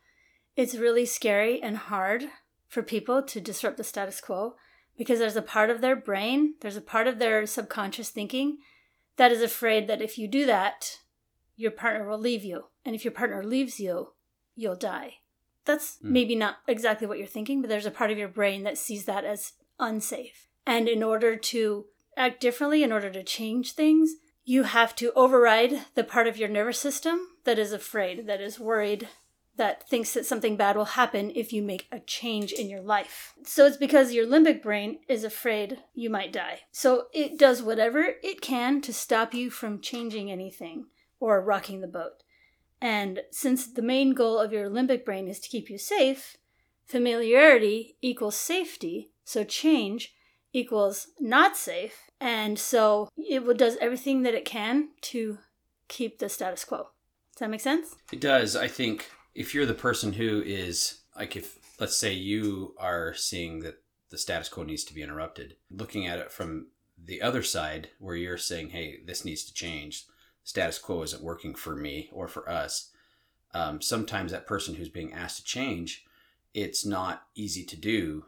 it's 0.56 0.74
really 0.74 1.06
scary 1.06 1.62
and 1.62 1.76
hard 1.76 2.24
for 2.68 2.82
people 2.82 3.22
to 3.22 3.40
disrupt 3.40 3.76
the 3.78 3.84
status 3.84 4.20
quo 4.20 4.54
because 4.96 5.18
there's 5.18 5.36
a 5.36 5.42
part 5.42 5.70
of 5.70 5.80
their 5.80 5.96
brain, 5.96 6.54
there's 6.60 6.76
a 6.76 6.80
part 6.82 7.06
of 7.06 7.18
their 7.18 7.46
subconscious 7.46 8.10
thinking 8.10 8.58
that 9.16 9.32
is 9.32 9.42
afraid 9.42 9.88
that 9.88 10.02
if 10.02 10.18
you 10.18 10.28
do 10.28 10.44
that, 10.46 10.98
your 11.56 11.70
partner 11.70 12.08
will 12.08 12.18
leave 12.18 12.44
you. 12.44 12.64
And 12.84 12.94
if 12.94 13.04
your 13.04 13.12
partner 13.12 13.44
leaves 13.44 13.80
you, 13.80 14.12
you'll 14.54 14.76
die. 14.76 15.18
That's 15.64 15.98
Mm. 15.98 16.10
maybe 16.10 16.34
not 16.34 16.56
exactly 16.66 17.06
what 17.06 17.18
you're 17.18 17.26
thinking, 17.26 17.60
but 17.60 17.68
there's 17.68 17.86
a 17.86 17.90
part 17.90 18.10
of 18.10 18.18
your 18.18 18.28
brain 18.28 18.62
that 18.64 18.78
sees 18.78 19.04
that 19.04 19.24
as 19.24 19.52
unsafe. 19.78 20.47
And 20.68 20.86
in 20.86 21.02
order 21.02 21.34
to 21.34 21.86
act 22.14 22.42
differently, 22.42 22.82
in 22.82 22.92
order 22.92 23.08
to 23.08 23.22
change 23.22 23.72
things, 23.72 24.16
you 24.44 24.64
have 24.64 24.94
to 24.96 25.14
override 25.14 25.86
the 25.94 26.04
part 26.04 26.26
of 26.26 26.36
your 26.36 26.50
nervous 26.50 26.78
system 26.78 27.28
that 27.44 27.58
is 27.58 27.72
afraid, 27.72 28.26
that 28.26 28.42
is 28.42 28.60
worried, 28.60 29.08
that 29.56 29.88
thinks 29.88 30.12
that 30.12 30.26
something 30.26 30.56
bad 30.56 30.76
will 30.76 30.84
happen 30.84 31.32
if 31.34 31.54
you 31.54 31.62
make 31.62 31.86
a 31.90 32.00
change 32.00 32.52
in 32.52 32.68
your 32.68 32.82
life. 32.82 33.32
So 33.44 33.64
it's 33.64 33.78
because 33.78 34.12
your 34.12 34.26
limbic 34.26 34.62
brain 34.62 34.98
is 35.08 35.24
afraid 35.24 35.78
you 35.94 36.10
might 36.10 36.34
die. 36.34 36.60
So 36.70 37.06
it 37.14 37.38
does 37.38 37.62
whatever 37.62 38.16
it 38.22 38.42
can 38.42 38.82
to 38.82 38.92
stop 38.92 39.32
you 39.32 39.48
from 39.48 39.80
changing 39.80 40.30
anything 40.30 40.88
or 41.18 41.42
rocking 41.42 41.80
the 41.80 41.86
boat. 41.86 42.24
And 42.78 43.20
since 43.30 43.66
the 43.66 43.80
main 43.80 44.12
goal 44.12 44.38
of 44.38 44.52
your 44.52 44.68
limbic 44.68 45.06
brain 45.06 45.28
is 45.28 45.40
to 45.40 45.48
keep 45.48 45.70
you 45.70 45.78
safe, 45.78 46.36
familiarity 46.84 47.96
equals 48.02 48.36
safety. 48.36 49.12
So 49.24 49.44
change 49.44 50.14
equals 50.52 51.08
not 51.20 51.56
safe. 51.56 52.10
And 52.20 52.58
so 52.58 53.08
it 53.16 53.58
does 53.58 53.76
everything 53.80 54.22
that 54.22 54.34
it 54.34 54.44
can 54.44 54.88
to 55.02 55.38
keep 55.88 56.18
the 56.18 56.28
status 56.28 56.64
quo. 56.64 56.88
Does 57.32 57.40
that 57.40 57.50
make 57.50 57.60
sense? 57.60 57.96
It 58.12 58.20
does. 58.20 58.56
I 58.56 58.68
think 58.68 59.10
if 59.34 59.54
you're 59.54 59.66
the 59.66 59.74
person 59.74 60.14
who 60.14 60.42
is 60.44 61.00
like 61.16 61.36
if 61.36 61.58
let's 61.78 61.96
say 61.96 62.12
you 62.12 62.74
are 62.78 63.14
seeing 63.14 63.60
that 63.60 63.82
the 64.10 64.18
status 64.18 64.48
quo 64.48 64.64
needs 64.64 64.84
to 64.84 64.94
be 64.94 65.02
interrupted, 65.02 65.56
looking 65.70 66.06
at 66.06 66.18
it 66.18 66.32
from 66.32 66.68
the 67.02 67.22
other 67.22 67.42
side 67.42 67.90
where 67.98 68.16
you're 68.16 68.38
saying, 68.38 68.70
"Hey, 68.70 69.00
this 69.04 69.24
needs 69.24 69.44
to 69.44 69.54
change. 69.54 70.06
Status 70.42 70.78
quo 70.78 71.02
isn't 71.02 71.22
working 71.22 71.54
for 71.54 71.76
me 71.76 72.08
or 72.12 72.26
for 72.26 72.48
us." 72.48 72.90
Um, 73.54 73.80
sometimes 73.80 74.32
that 74.32 74.46
person 74.46 74.74
who's 74.74 74.88
being 74.88 75.12
asked 75.12 75.38
to 75.38 75.44
change, 75.44 76.04
it's 76.54 76.84
not 76.84 77.26
easy 77.34 77.64
to 77.64 77.76
do 77.76 78.24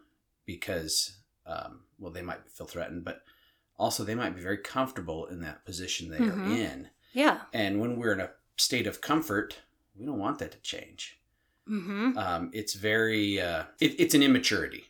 because, 0.47 1.19
um, 1.47 1.81
well, 2.01 2.11
they 2.13 2.23
might 2.23 2.51
feel 2.51 2.67
threatened, 2.67 3.05
but 3.05 3.23
also 3.79 4.03
they 4.03 4.15
might 4.15 4.35
be 4.35 4.43
very 4.43 4.59
comfortable 4.59 5.27
in 5.27 5.41
that 5.43 5.65
position 5.65 6.09
they 6.11 6.19
Mhm. 6.19 6.37
are 6.37 6.43
in. 6.43 6.91
Yeah. 7.13 7.43
And 7.53 7.81
when 7.81 7.97
we're 7.97 8.13
in 8.13 8.21
a 8.21 8.33
state 8.57 8.87
of 8.87 9.01
comfort, 9.01 9.59
we 9.95 10.05
don't 10.07 10.19
want 10.19 10.39
that 10.39 10.53
to 10.53 10.61
change. 10.61 11.21
Mm-hmm. 11.69 12.19
Um, 12.19 12.51
it's 12.53 12.75
very, 12.75 13.41
uh, 13.41 13.65
it, 13.81 13.99
it's 14.01 14.15
an 14.15 14.23
immaturity. 14.23 14.87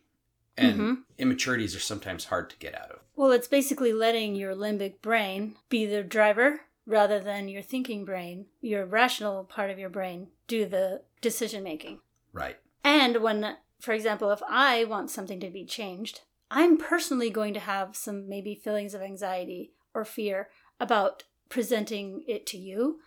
And 0.57 0.81
Mhm. 0.81 1.03
immaturities 1.19 1.75
are 1.75 1.81
sometimes 1.81 2.27
hard 2.27 2.51
to 2.51 2.57
get 2.59 2.75
out 2.75 2.91
of. 2.91 3.01
Well, 3.17 3.33
it's 3.33 3.49
basically 3.49 3.93
letting 3.93 4.35
your 4.35 4.55
limbic 4.55 5.01
brain 5.01 5.57
be 5.69 5.87
the 5.87 6.03
driver 6.03 6.63
rather 6.87 7.21
than 7.21 7.49
your 7.49 7.63
thinking 7.63 8.05
brain, 8.05 8.47
your 8.61 8.85
rational 8.85 9.45
part 9.45 9.71
of 9.71 9.79
your 9.79 9.91
brain, 9.91 10.29
do 10.49 10.67
the 10.67 11.03
decision 11.21 11.63
making. 11.63 12.01
Right. 12.33 12.59
And 12.83 13.19
when, 13.23 13.57
for 13.81 13.93
example, 13.93 14.31
if 14.31 14.43
I 14.49 14.85
want 14.85 15.11
something 15.11 15.41
to 15.41 15.51
be 15.51 15.65
changed, 15.65 16.23
I'm 16.51 16.77
personally 16.77 17.31
going 17.31 17.55
to 17.55 17.61
have 17.61 17.97
some 17.97 18.29
maybe 18.29 18.55
feelings 18.55 18.95
of 18.95 19.03
anxiety 19.03 19.73
or 19.95 20.05
fear 20.05 20.49
about 20.79 21.25
presenting 21.49 22.25
it 22.27 22.47
to 22.47 22.59
you. 22.59 22.99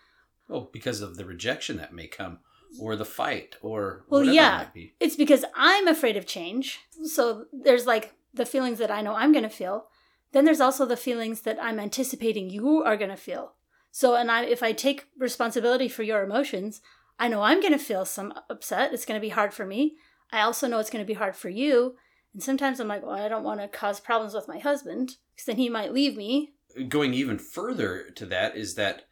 Oh, 0.49 0.69
because 0.71 1.01
of 1.01 1.15
the 1.17 1.25
rejection 1.25 1.77
that 1.77 1.93
may 1.93 2.07
come, 2.07 2.39
or 2.79 2.95
the 2.95 3.05
fight, 3.05 3.55
or 3.61 4.03
Well, 4.09 4.21
whatever 4.21 4.35
yeah. 4.35 4.55
it 4.55 4.63
might 4.65 4.73
be. 4.73 4.93
It's 4.99 5.15
because 5.15 5.45
I'm 5.55 5.87
afraid 5.87 6.17
of 6.17 6.25
change. 6.25 6.79
So 7.03 7.45
there's 7.53 7.85
like 7.85 8.13
the 8.33 8.45
feelings 8.45 8.79
that 8.79 8.91
I 8.91 9.01
know 9.01 9.13
I'm 9.13 9.31
going 9.31 9.43
to 9.43 9.49
feel. 9.49 9.87
Then 10.31 10.45
there's 10.45 10.61
also 10.61 10.85
the 10.85 10.97
feelings 10.97 11.41
that 11.41 11.59
I'm 11.61 11.79
anticipating 11.79 12.49
you 12.49 12.83
are 12.83 12.97
going 12.97 13.11
to 13.11 13.17
feel. 13.17 13.53
So, 13.91 14.15
and 14.15 14.31
I, 14.31 14.45
if 14.45 14.63
I 14.63 14.71
take 14.71 15.07
responsibility 15.17 15.87
for 15.87 16.01
your 16.01 16.23
emotions, 16.23 16.81
I 17.19 17.27
know 17.27 17.43
I'm 17.43 17.61
going 17.61 17.73
to 17.73 17.79
feel 17.79 18.05
some 18.05 18.33
upset. 18.49 18.91
It's 18.93 19.05
going 19.05 19.19
to 19.19 19.25
be 19.25 19.29
hard 19.29 19.53
for 19.53 19.65
me. 19.65 19.95
I 20.31 20.41
also 20.41 20.67
know 20.67 20.79
it's 20.79 20.89
going 20.89 21.05
to 21.05 21.07
be 21.07 21.13
hard 21.13 21.35
for 21.35 21.49
you. 21.49 21.95
And 22.33 22.41
sometimes 22.41 22.79
I'm 22.79 22.87
like, 22.87 23.03
well, 23.03 23.11
I 23.11 23.27
don't 23.27 23.43
want 23.43 23.61
to 23.61 23.67
cause 23.67 23.99
problems 23.99 24.33
with 24.33 24.47
my 24.47 24.59
husband 24.59 25.17
because 25.35 25.45
then 25.45 25.57
he 25.57 25.69
might 25.69 25.93
leave 25.93 26.17
me. 26.17 26.53
Going 26.89 27.13
even 27.13 27.37
further 27.37 28.09
to 28.15 28.25
that 28.27 28.55
is 28.57 28.75
that 28.75 29.03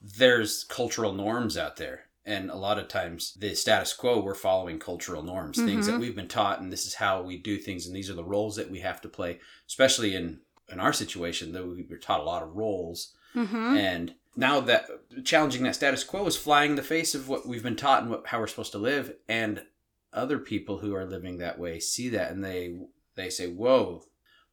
there's 0.00 0.64
cultural 0.64 1.12
norms 1.12 1.58
out 1.58 1.76
there. 1.76 2.04
And 2.24 2.50
a 2.50 2.56
lot 2.56 2.78
of 2.78 2.88
times, 2.88 3.34
the 3.34 3.54
status 3.54 3.92
quo, 3.92 4.20
we're 4.20 4.34
following 4.34 4.78
cultural 4.78 5.22
norms, 5.22 5.56
things 5.58 5.86
that 5.86 5.96
Mhm. 5.96 6.00
we've 6.00 6.16
been 6.16 6.28
taught, 6.28 6.60
and 6.60 6.72
this 6.72 6.86
is 6.86 6.94
how 6.94 7.22
we 7.22 7.36
do 7.38 7.58
things, 7.58 7.86
and 7.86 7.96
these 7.96 8.10
are 8.10 8.14
the 8.14 8.24
roles 8.24 8.56
that 8.56 8.70
we 8.70 8.80
have 8.80 9.00
to 9.02 9.08
play. 9.08 9.40
Especially 9.66 10.14
in 10.14 10.40
in 10.72 10.78
our 10.78 10.92
situation, 10.92 11.50
though 11.50 11.66
we 11.66 11.82
were 11.82 11.96
taught 11.96 12.20
a 12.20 12.24
lot 12.24 12.44
of 12.44 12.54
roles, 12.54 13.12
Mm-hmm. 13.34 13.76
And 13.76 14.14
now 14.36 14.60
that 14.60 14.86
challenging 15.24 15.62
that 15.64 15.74
status 15.74 16.04
quo 16.04 16.26
is 16.26 16.36
flying 16.36 16.70
in 16.70 16.76
the 16.76 16.82
face 16.82 17.14
of 17.14 17.28
what 17.28 17.46
we've 17.46 17.62
been 17.62 17.76
taught 17.76 18.02
and 18.02 18.10
what, 18.10 18.26
how 18.26 18.40
we're 18.40 18.46
supposed 18.48 18.72
to 18.72 18.78
live. 18.78 19.14
And 19.28 19.64
other 20.12 20.38
people 20.38 20.78
who 20.78 20.94
are 20.94 21.04
living 21.06 21.38
that 21.38 21.58
way 21.58 21.78
see 21.80 22.08
that 22.10 22.30
and 22.32 22.44
they 22.44 22.78
they 23.16 23.30
say, 23.30 23.46
"Whoa, 23.48 24.04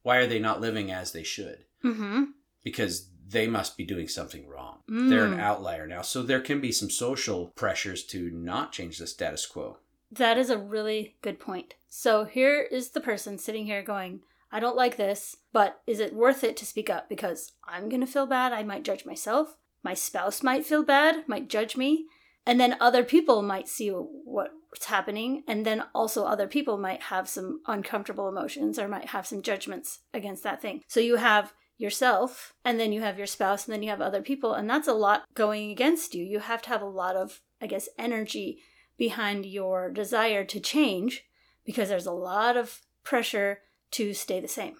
why 0.02 0.18
are 0.18 0.28
they 0.28 0.40
not 0.40 0.62
living 0.62 0.92
as 0.92 1.12
they 1.12 1.24
should?" 1.24 1.66
Mm-hmm. 1.84 2.24
Because 2.64 3.10
they 3.30 3.48
must 3.48 3.76
be 3.76 3.84
doing 3.86 4.08
something 4.08 4.48
wrong. 4.48 4.80
They're 4.88 5.26
an 5.26 5.34
Mm. 5.38 5.42
outlier 5.42 5.86
now. 5.86 6.02
So 6.02 6.24
there 6.24 6.40
can 6.40 6.62
be 6.62 6.72
some 6.72 6.90
social 6.90 7.48
pressures 7.56 8.06
to 8.06 8.30
not 8.32 8.72
change 8.72 8.98
the 9.00 9.08
status 9.08 9.46
quo. 9.46 9.80
That 10.10 10.38
is 10.38 10.50
a 10.50 10.58
really 10.58 11.18
good 11.22 11.38
point. 11.40 11.74
So 11.90 12.24
here 12.24 12.62
is 12.62 12.92
the 12.92 13.02
person 13.02 13.38
sitting 13.38 13.66
here 13.66 13.84
going, 13.84 14.22
I 14.50 14.62
don't 14.62 14.78
like 14.78 14.96
this, 14.96 15.36
but 15.52 15.82
is 15.86 16.00
it 16.00 16.14
worth 16.14 16.42
it 16.46 16.56
to 16.58 16.66
speak 16.66 16.90
up? 16.90 17.10
Because 17.10 17.52
I'm 17.66 17.90
going 17.90 18.00
to 18.00 18.08
feel 18.08 18.26
bad. 18.26 18.54
I 18.54 18.64
might 18.64 18.84
judge 18.86 19.06
myself. 19.06 19.58
My 19.84 19.94
spouse 19.94 20.42
might 20.42 20.66
feel 20.66 20.84
bad, 20.84 21.28
might 21.28 21.50
judge 21.50 21.76
me. 21.76 22.06
And 22.48 22.62
then 22.62 22.78
other 22.80 23.04
people 23.04 23.42
might 23.42 23.68
see 23.68 23.90
what's 23.90 24.86
happening. 24.86 25.44
And 25.50 25.66
then 25.66 25.84
also 25.94 26.24
other 26.24 26.48
people 26.48 26.78
might 26.78 27.04
have 27.04 27.28
some 27.28 27.60
uncomfortable 27.68 28.30
emotions 28.30 28.80
or 28.80 28.88
might 28.88 29.10
have 29.10 29.28
some 29.28 29.42
judgments 29.42 30.00
against 30.14 30.44
that 30.44 30.62
thing. 30.62 30.82
So 30.88 31.02
you 31.02 31.18
have 31.18 31.54
yourself, 31.78 32.54
and 32.64 32.80
then 32.80 32.92
you 32.94 33.02
have 33.02 33.18
your 33.18 33.28
spouse, 33.28 33.66
and 33.66 33.74
then 33.74 33.84
you 33.84 33.90
have 33.90 34.02
other 34.02 34.22
people. 34.22 34.54
And 34.54 34.70
that's 34.70 34.88
a 34.88 34.94
lot 34.94 35.26
going 35.36 35.72
against 35.72 36.16
you. 36.16 36.24
You 36.24 36.40
have 36.40 36.62
to 36.64 36.70
have 36.70 36.82
a 36.82 36.86
lot 36.86 37.18
of, 37.18 37.42
I 37.62 37.68
guess, 37.68 37.90
energy 38.00 38.60
behind 38.98 39.46
your 39.46 39.92
desire 39.92 40.46
to 40.46 40.60
change 40.60 41.26
because 41.66 41.90
there's 41.90 42.08
a 42.08 42.12
lot 42.12 42.56
of 42.56 42.82
pressure 43.04 43.60
to 43.92 44.14
stay 44.14 44.40
the 44.40 44.48
same. 44.48 44.78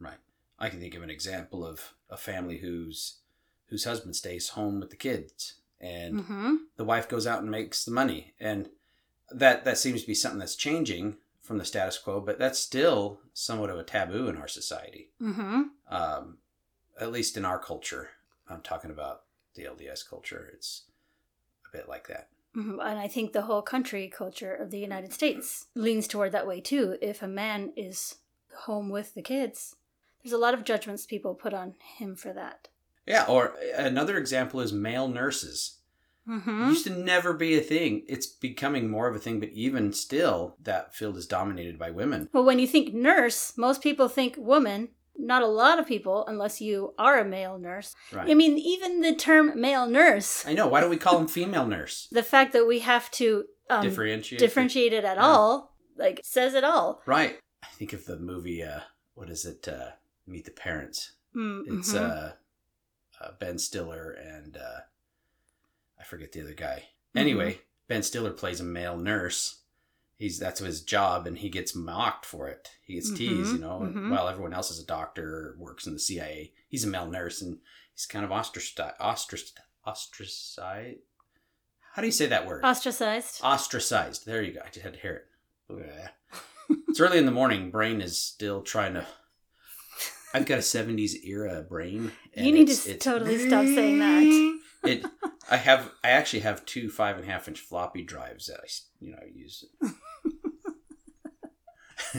Right. 0.00 0.18
I 0.58 0.70
can 0.70 0.80
think 0.80 0.94
of 0.94 1.02
an 1.02 1.10
example 1.10 1.64
of 1.64 1.92
a 2.08 2.16
family 2.16 2.58
whose 2.58 3.18
whose 3.68 3.84
husband 3.84 4.16
stays 4.16 4.50
home 4.50 4.80
with 4.80 4.90
the 4.90 4.96
kids 4.96 5.56
and 5.80 6.20
Mm-hmm. 6.20 6.54
the 6.76 6.84
wife 6.84 7.08
goes 7.08 7.26
out 7.26 7.40
and 7.42 7.50
makes 7.50 7.84
the 7.84 7.90
money 7.90 8.32
and 8.40 8.68
that 9.30 9.64
that 9.64 9.78
seems 9.78 10.00
to 10.02 10.06
be 10.06 10.14
something 10.14 10.38
that's 10.38 10.56
changing 10.56 11.16
from 11.42 11.58
the 11.58 11.64
status 11.64 11.98
quo 11.98 12.20
but 12.20 12.38
that's 12.38 12.58
still 12.58 13.20
somewhat 13.34 13.70
of 13.70 13.78
a 13.78 13.82
taboo 13.84 14.28
in 14.28 14.36
our 14.36 14.48
society 14.48 15.10
Mm-hmm. 15.20 15.62
um, 15.90 16.38
at 17.00 17.12
least 17.12 17.36
in 17.36 17.44
our 17.44 17.58
culture 17.58 18.10
i'm 18.48 18.60
talking 18.62 18.90
about 18.90 19.22
the 19.54 19.64
lds 19.64 20.08
culture 20.08 20.50
it's 20.54 20.82
a 21.72 21.76
bit 21.76 21.88
like 21.88 22.08
that 22.08 22.28
Mhm. 22.56 22.78
And 22.82 22.98
I 22.98 23.06
think 23.06 23.34
the 23.34 23.42
whole 23.42 23.60
country 23.60 24.08
culture 24.08 24.54
of 24.54 24.70
the 24.70 24.78
United 24.78 25.12
States 25.12 25.66
leans 25.74 26.08
toward 26.08 26.32
that 26.32 26.46
way 26.46 26.58
too. 26.62 26.96
If 27.02 27.20
a 27.20 27.28
man 27.28 27.74
is 27.76 28.14
home 28.60 28.88
with 28.88 29.12
the 29.12 29.20
kids, 29.20 29.76
there's 30.22 30.32
a 30.32 30.38
lot 30.38 30.54
of 30.54 30.64
judgments 30.64 31.04
people 31.04 31.34
put 31.34 31.52
on 31.52 31.74
him 31.98 32.16
for 32.16 32.32
that. 32.32 32.68
Yeah 33.06 33.24
or 33.28 33.54
another 33.76 34.16
example 34.18 34.60
is 34.60 34.72
male 34.72 35.08
nurses 35.08 35.72
Mm-hmm. 36.28 36.70
used 36.70 36.84
to 36.86 36.90
never 36.90 37.32
be 37.34 37.56
a 37.56 37.60
thing 37.60 38.02
it's 38.08 38.26
becoming 38.26 38.90
more 38.90 39.06
of 39.06 39.14
a 39.14 39.18
thing 39.20 39.38
but 39.38 39.50
even 39.50 39.92
still 39.92 40.56
that 40.60 40.92
field 40.92 41.16
is 41.16 41.24
dominated 41.28 41.78
by 41.78 41.90
women 41.92 42.28
Well, 42.32 42.42
when 42.44 42.58
you 42.58 42.66
think 42.66 42.92
nurse, 42.92 43.56
most 43.56 43.80
people 43.80 44.08
think 44.08 44.34
woman. 44.36 44.88
Not 45.18 45.42
a 45.42 45.46
lot 45.46 45.78
of 45.78 45.86
people, 45.86 46.26
unless 46.26 46.60
you 46.60 46.92
are 46.98 47.18
a 47.20 47.24
male 47.24 47.58
nurse. 47.60 47.94
right 48.12 48.28
I 48.28 48.34
mean, 48.34 48.58
even 48.58 49.00
the 49.02 49.14
term 49.14 49.58
male 49.60 49.86
nurse, 49.86 50.44
i 50.46 50.52
know 50.52 50.66
why 50.66 50.80
don't 50.80 50.90
we 50.90 50.96
call 50.96 51.16
them 51.16 51.28
female 51.28 51.64
nurse 51.66 52.08
the 52.10 52.24
fact 52.24 52.52
that 52.54 52.66
we 52.66 52.80
have 52.80 53.08
to 53.12 53.44
um, 53.70 53.82
differentiate 53.82 54.40
differentiate 54.40 54.92
it 54.92 55.04
at 55.04 55.16
Yeah. 55.18 55.22
all, 55.26 55.76
like, 55.96 56.20
says 56.24 56.54
it 56.54 56.64
all. 56.64 57.02
Right. 57.06 57.38
I 57.62 57.68
think 57.78 57.92
of 57.92 58.04
the 58.06 58.18
movie. 58.18 58.64
Uh, 58.64 58.80
what 59.14 59.30
is 59.30 59.44
it? 59.44 59.68
Uh, 59.68 59.90
Meet 60.26 60.44
the 60.46 60.50
Parents. 60.50 61.12
Mm, 61.36 61.62
It's 61.78 61.94
mhm. 61.94 62.02
uh, 62.02 62.32
uh, 63.20 63.30
Ben 63.38 63.58
Stiller 63.58 64.10
and 64.12 64.56
uh, 64.56 64.80
I 65.98 66.04
forget 66.04 66.32
the 66.32 66.42
other 66.42 66.54
guy. 66.54 66.84
Mm-hmm. 67.10 67.18
Anyway, 67.18 67.60
Ben 67.88 68.02
Stiller 68.02 68.32
plays 68.32 68.60
a 68.60 68.64
male 68.64 68.96
nurse. 68.96 69.60
He's 70.18 70.38
that's 70.38 70.60
his 70.60 70.80
job, 70.82 71.26
and 71.26 71.36
he 71.36 71.50
gets 71.50 71.74
mocked 71.74 72.24
for 72.24 72.48
it. 72.48 72.70
He 72.82 72.94
gets 72.94 73.12
teased, 73.12 73.52
you 73.52 73.58
know. 73.58 73.80
mhm. 73.80 74.10
While 74.10 74.28
everyone 74.28 74.54
else 74.54 74.70
is 74.70 74.78
a 74.82 74.86
doctor, 74.86 75.24
or 75.28 75.56
works 75.58 75.86
in 75.86 75.92
the 75.92 75.98
CIA, 75.98 76.52
he's 76.68 76.84
a 76.84 76.88
male 76.88 77.06
nurse, 77.06 77.42
and 77.42 77.58
he's 77.92 78.06
kind 78.06 78.24
of 78.24 78.30
ostracized. 78.32 78.94
Ostracized. 78.98 79.58
Ostracized. 79.86 81.00
How 81.92 82.00
do 82.02 82.08
you 82.08 82.12
say 82.12 82.26
that 82.26 82.46
word? 82.46 82.64
ostracized. 82.64 83.40
ostracized. 83.42 84.24
There 84.26 84.42
you 84.42 84.52
go. 84.54 84.60
I 84.64 84.68
just 84.70 84.80
had 84.84 84.94
to 84.94 85.00
hear 85.00 85.14
it. 85.14 85.26
It's 86.88 86.98
early 87.00 87.18
in 87.18 87.26
the 87.26 87.32
morning. 87.32 87.70
Brain 87.70 88.00
is 88.00 88.18
still 88.18 88.62
trying 88.62 88.94
to. 88.94 89.06
I've 90.34 90.46
got 90.46 90.58
a 90.58 90.62
'70s 90.62 91.24
era 91.24 91.62
brain. 91.68 92.12
and 92.34 92.46
You 92.46 92.52
need 92.52 92.66
to 92.66 92.72
it's- 92.72 92.80
s- 92.80 92.86
it's- 92.86 93.04
totally 93.04 93.38
stop 93.46 93.64
saying 93.64 93.98
that. 94.00 94.52
It. 94.84 95.04
I 95.50 95.56
have. 95.56 95.90
I 96.04 96.10
actually 96.10 96.40
have 96.40 96.64
two 96.64 96.88
five 96.88 97.16
and 97.18 97.28
a 97.28 97.32
half 97.32 97.48
inch 97.48 97.58
floppy 97.58 98.04
drives 98.04 98.46
that 98.46 98.60
I, 98.60 98.66
you 99.00 99.10
know, 99.10 99.18
use. 99.34 99.64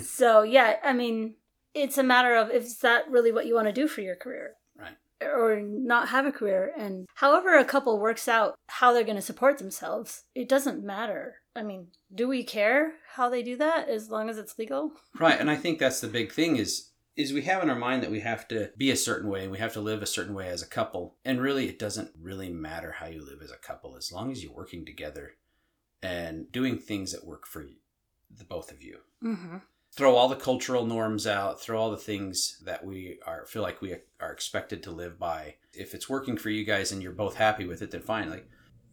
so 0.04 0.44
yeah, 0.44 0.76
I 0.84 0.94
mean, 0.94 1.36
it's 1.74 1.98
a 1.98 2.04
matter 2.04 2.36
of 2.36 2.50
if 2.50 2.64
is 2.64 2.80
that 2.80 3.10
really 3.10 3.32
what 3.32 3.46
you 3.46 3.56
want 3.56 3.68
to 3.68 3.74
do 3.74 3.88
for 3.88 4.02
your 4.02 4.16
career, 4.16 4.56
Right. 4.78 4.96
Or 5.22 5.60
not 5.62 6.10
have 6.10 6.26
a 6.26 6.32
career, 6.32 6.74
and 6.78 7.08
however 7.16 7.58
a 7.58 7.64
couple 7.66 8.00
works 8.00 8.28
out 8.28 8.56
how 8.68 8.92
they're 8.92 9.04
going 9.04 9.16
to 9.16 9.22
support 9.22 9.58
themselves, 9.60 10.24
it 10.36 10.50
doesn't 10.50 10.84
matter. 10.84 11.36
I 11.56 11.64
mean, 11.64 11.88
do 12.14 12.28
we 12.28 12.44
care 12.44 12.94
how 13.16 13.30
they 13.30 13.44
do 13.44 13.56
that 13.58 13.88
as 13.90 14.10
long 14.10 14.30
as 14.30 14.38
it's 14.38 14.60
legal? 14.60 14.92
Right, 15.20 15.40
and 15.40 15.50
I 15.50 15.56
think 15.56 15.80
that's 15.80 16.02
the 16.02 16.08
big 16.08 16.32
thing 16.34 16.58
is 16.58 16.90
is 17.18 17.34
we 17.34 17.42
have 17.42 17.64
in 17.64 17.70
our 17.70 17.76
mind 17.76 18.04
that 18.04 18.12
we 18.12 18.20
have 18.20 18.48
to 18.48 18.72
be 18.78 18.92
a 18.92 18.96
certain 18.96 19.30
way 19.30 19.42
and 19.42 19.52
we 19.52 19.58
have 19.58 19.74
to 19.74 19.82
live 19.82 20.04
a 20.04 20.08
certain 20.08 20.36
way 20.36 20.48
as 20.48 20.62
a 20.62 20.68
couple. 20.68 21.16
And 21.26 21.42
really 21.42 21.68
it 21.68 21.80
doesn't 21.80 22.12
really 22.22 22.50
matter 22.50 22.94
how 22.94 23.08
you 23.08 23.26
live 23.26 23.42
as 23.42 23.52
a 23.52 23.58
couple 23.58 23.98
as 23.98 24.12
long 24.12 24.32
as 24.32 24.44
you're 24.44 24.54
working 24.54 24.86
together 24.86 25.34
and 26.02 26.52
doing 26.52 26.78
things 26.78 27.12
that 27.12 27.26
work 27.26 27.48
for 27.48 27.64
you, 27.64 27.78
the 28.30 28.46
both 28.46 28.72
of 28.72 28.84
you. 28.84 29.00
Mm-hmm. 29.24 29.58
Throw 29.92 30.16
all 30.16 30.30
the 30.30 30.36
cultural 30.36 30.86
norms 30.86 31.26
out, 31.26 31.60
throw 31.60 31.82
all 31.82 31.90
the 31.90 31.98
things 31.98 32.62
that 32.66 32.86
we 32.86 33.18
are 33.26 33.48
feel 33.48 33.64
like 33.64 33.82
we 33.82 33.96
are 34.20 34.32
expected 34.32 34.84
to 34.84 34.92
live 34.92 35.18
by. 35.18 35.56
If 35.74 35.96
it's 35.96 36.08
working 36.08 36.38
for 36.38 36.52
you 36.52 36.64
guys 36.66 36.92
and 36.92 37.02
you're 37.02 37.14
both 37.14 37.36
happy 37.36 37.66
with 37.66 37.82
it, 37.82 37.90
then 37.90 38.02
fine. 38.02 38.30
Like 38.30 38.48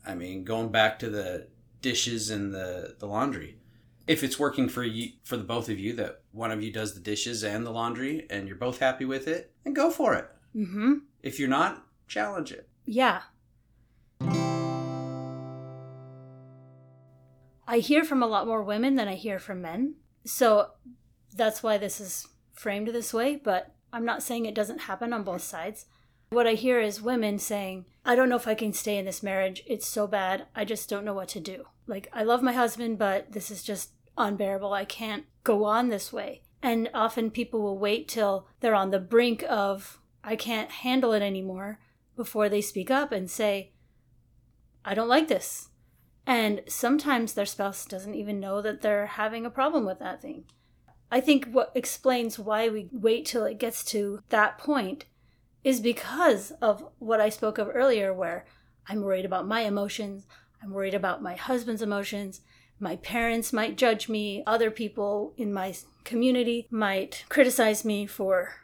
I 0.07 0.15
mean, 0.15 0.45
going 0.45 0.71
back 0.71 0.99
to 1.01 1.11
the 1.11 1.49
dishes 1.83 2.31
and 2.31 2.55
the, 2.55 2.97
the 2.99 3.07
laundry 3.07 3.59
if 4.07 4.23
it's 4.23 4.39
working 4.39 4.69
for 4.69 4.85
you 4.85 5.09
for 5.25 5.37
the 5.37 5.45
both 5.45 5.69
of 5.69 5.79
you 5.79 5.93
that 5.95 6.23
one 6.33 6.51
of 6.51 6.63
you 6.63 6.71
does 6.71 6.95
the 6.95 7.01
dishes 7.01 7.43
and 7.43 7.65
the 7.67 7.71
laundry 7.71 8.27
and 8.31 8.47
you're 8.47 8.57
both 8.57 8.79
happy 8.79 9.05
with 9.05 9.27
it 9.29 9.53
then 9.65 9.73
go 9.75 9.91
for 9.91 10.15
it 10.15 10.29
Mm-hmm. 10.55 10.95
if 11.23 11.39
you're 11.41 11.49
not 11.49 11.85
challenge 12.07 12.53
it 12.53 12.69
Yeah. 12.87 13.23
I 17.67 17.79
hear 17.79 18.05
from 18.05 18.23
a 18.23 18.27
lot 18.27 18.47
more 18.47 18.63
women 18.63 18.95
than 18.97 19.09
I 19.09 19.15
hear 19.15 19.39
from 19.39 19.63
men. 19.63 19.95
So 20.25 20.71
that's 21.35 21.63
why 21.63 21.79
this 21.79 22.01
is 22.01 22.29
framed 22.53 22.89
this 22.89 23.13
way, 23.15 23.37
but 23.43 23.75
I'm 23.93 24.05
not 24.05 24.23
saying 24.23 24.45
it 24.47 24.55
doesn't 24.55 24.83
happen 24.83 25.13
on 25.13 25.23
both 25.25 25.43
sides. 25.43 25.87
What 26.31 26.47
I 26.47 26.53
hear 26.55 26.79
is 26.81 27.01
women 27.01 27.39
saying, 27.39 27.87
I 28.05 28.17
don't 28.17 28.29
know 28.29 28.37
if 28.37 28.47
I 28.47 28.55
can 28.55 28.73
stay 28.75 28.99
in 28.99 29.07
this 29.07 29.23
marriage. 29.23 29.63
It's 29.67 29.87
so 29.87 30.07
bad. 30.07 30.47
I 30.55 30.65
just 30.65 30.89
don't 30.91 31.05
know 31.05 31.15
what 31.15 31.29
to 31.31 31.41
do. 31.41 31.65
Like, 31.87 32.09
I 32.13 32.23
love 32.23 32.43
my 32.43 32.53
husband, 32.53 32.99
but 32.99 33.33
this 33.33 33.51
is 33.51 33.63
just 33.63 33.91
unbearable. 34.17 34.73
I 34.73 34.85
can't 34.85 35.25
go 35.43 35.65
on 35.65 35.89
this 35.89 36.13
way. 36.13 36.43
And 36.63 36.89
often 36.95 37.31
people 37.31 37.61
will 37.61 37.79
wait 37.79 38.09
till 38.09 38.49
they're 38.61 38.75
on 38.75 38.91
the 38.91 38.99
brink 38.99 39.45
of, 39.49 40.01
I 40.23 40.37
can't 40.37 40.71
handle 40.71 41.13
it 41.13 41.23
anymore 41.23 41.79
before 42.17 42.49
they 42.49 42.61
speak 42.61 42.91
up 42.91 43.13
and 43.13 43.31
say, 43.31 43.73
I 44.85 44.95
don't 44.95 45.09
like 45.09 45.29
this. 45.29 45.69
And 46.27 46.63
sometimes 46.67 47.35
their 47.35 47.45
spouse 47.45 47.85
doesn't 47.85 48.15
even 48.15 48.41
know 48.41 48.63
that 48.63 48.81
they're 48.81 49.07
having 49.07 49.45
a 49.45 49.51
problem 49.51 49.85
with 49.85 49.99
that 49.99 50.23
thing. 50.23 50.45
I 51.11 51.21
think 51.21 51.49
what 51.53 51.73
explains 51.75 52.39
why 52.39 52.69
we 52.69 52.89
wait 52.91 53.27
till 53.27 53.45
it 53.45 53.59
gets 53.59 53.85
to 53.87 54.21
that 54.31 54.57
point 54.59 55.05
is 55.63 55.81
because 55.81 56.51
of 56.63 56.85
what 56.99 57.21
I 57.21 57.29
spoke 57.29 57.59
of 57.59 57.71
earlier, 57.73 58.13
where 58.13 58.47
I'm 58.89 59.03
worried 59.03 59.25
about 59.25 59.47
my 59.47 59.61
emotions, 59.61 60.27
I'm 60.63 60.73
worried 60.73 60.95
about 60.95 61.23
my 61.23 61.35
husband's 61.35 61.83
emotions, 61.83 62.41
my 62.79 62.97
parents 62.97 63.53
might 63.53 63.77
judge 63.77 64.09
me, 64.09 64.43
other 64.47 64.71
people 64.71 65.33
in 65.37 65.53
my 65.53 65.75
community 66.05 66.67
might 66.71 67.25
criticize 67.29 67.85
me 67.85 68.07
for 68.07 68.57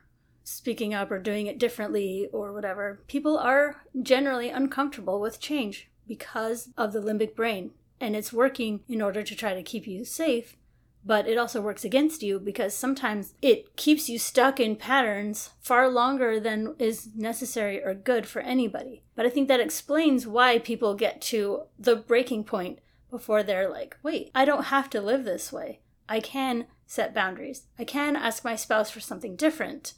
speaking 0.44 0.92
up 0.92 1.10
or 1.10 1.18
doing 1.18 1.46
it 1.46 1.58
differently 1.58 2.28
or 2.32 2.52
whatever. 2.52 3.02
People 3.06 3.38
are 3.38 3.82
generally 4.02 4.50
uncomfortable 4.50 5.20
with 5.20 5.40
change 5.40 5.88
because 6.06 6.70
of 6.76 6.92
the 6.92 7.00
limbic 7.00 7.36
brain, 7.36 7.70
and 8.00 8.16
it's 8.16 8.32
working 8.32 8.80
in 8.88 9.00
order 9.00 9.22
to 9.22 9.36
try 9.36 9.54
to 9.54 9.62
keep 9.62 9.86
you 9.86 10.04
safe. 10.04 10.56
But 11.02 11.26
it 11.26 11.38
also 11.38 11.62
works 11.62 11.84
against 11.84 12.22
you 12.22 12.38
because 12.38 12.74
sometimes 12.74 13.32
it 13.40 13.74
keeps 13.76 14.10
you 14.10 14.18
stuck 14.18 14.60
in 14.60 14.76
patterns 14.76 15.50
far 15.60 15.88
longer 15.88 16.38
than 16.38 16.74
is 16.78 17.08
necessary 17.14 17.82
or 17.82 17.94
good 17.94 18.26
for 18.26 18.40
anybody. 18.42 19.02
But 19.14 19.24
I 19.24 19.30
think 19.30 19.48
that 19.48 19.60
explains 19.60 20.26
why 20.26 20.58
people 20.58 20.94
get 20.94 21.22
to 21.22 21.62
the 21.78 21.96
breaking 21.96 22.44
point 22.44 22.80
before 23.10 23.42
they're 23.42 23.68
like, 23.68 23.96
wait, 24.02 24.30
I 24.34 24.44
don't 24.44 24.64
have 24.64 24.88
to 24.90 25.00
live 25.00 25.24
this 25.24 25.52
way. 25.52 25.80
I 26.08 26.20
can 26.20 26.66
set 26.86 27.14
boundaries. 27.14 27.64
I 27.78 27.84
can 27.84 28.16
ask 28.16 28.44
my 28.44 28.56
spouse 28.56 28.90
for 28.90 29.00
something 29.00 29.36
different. 29.36 29.94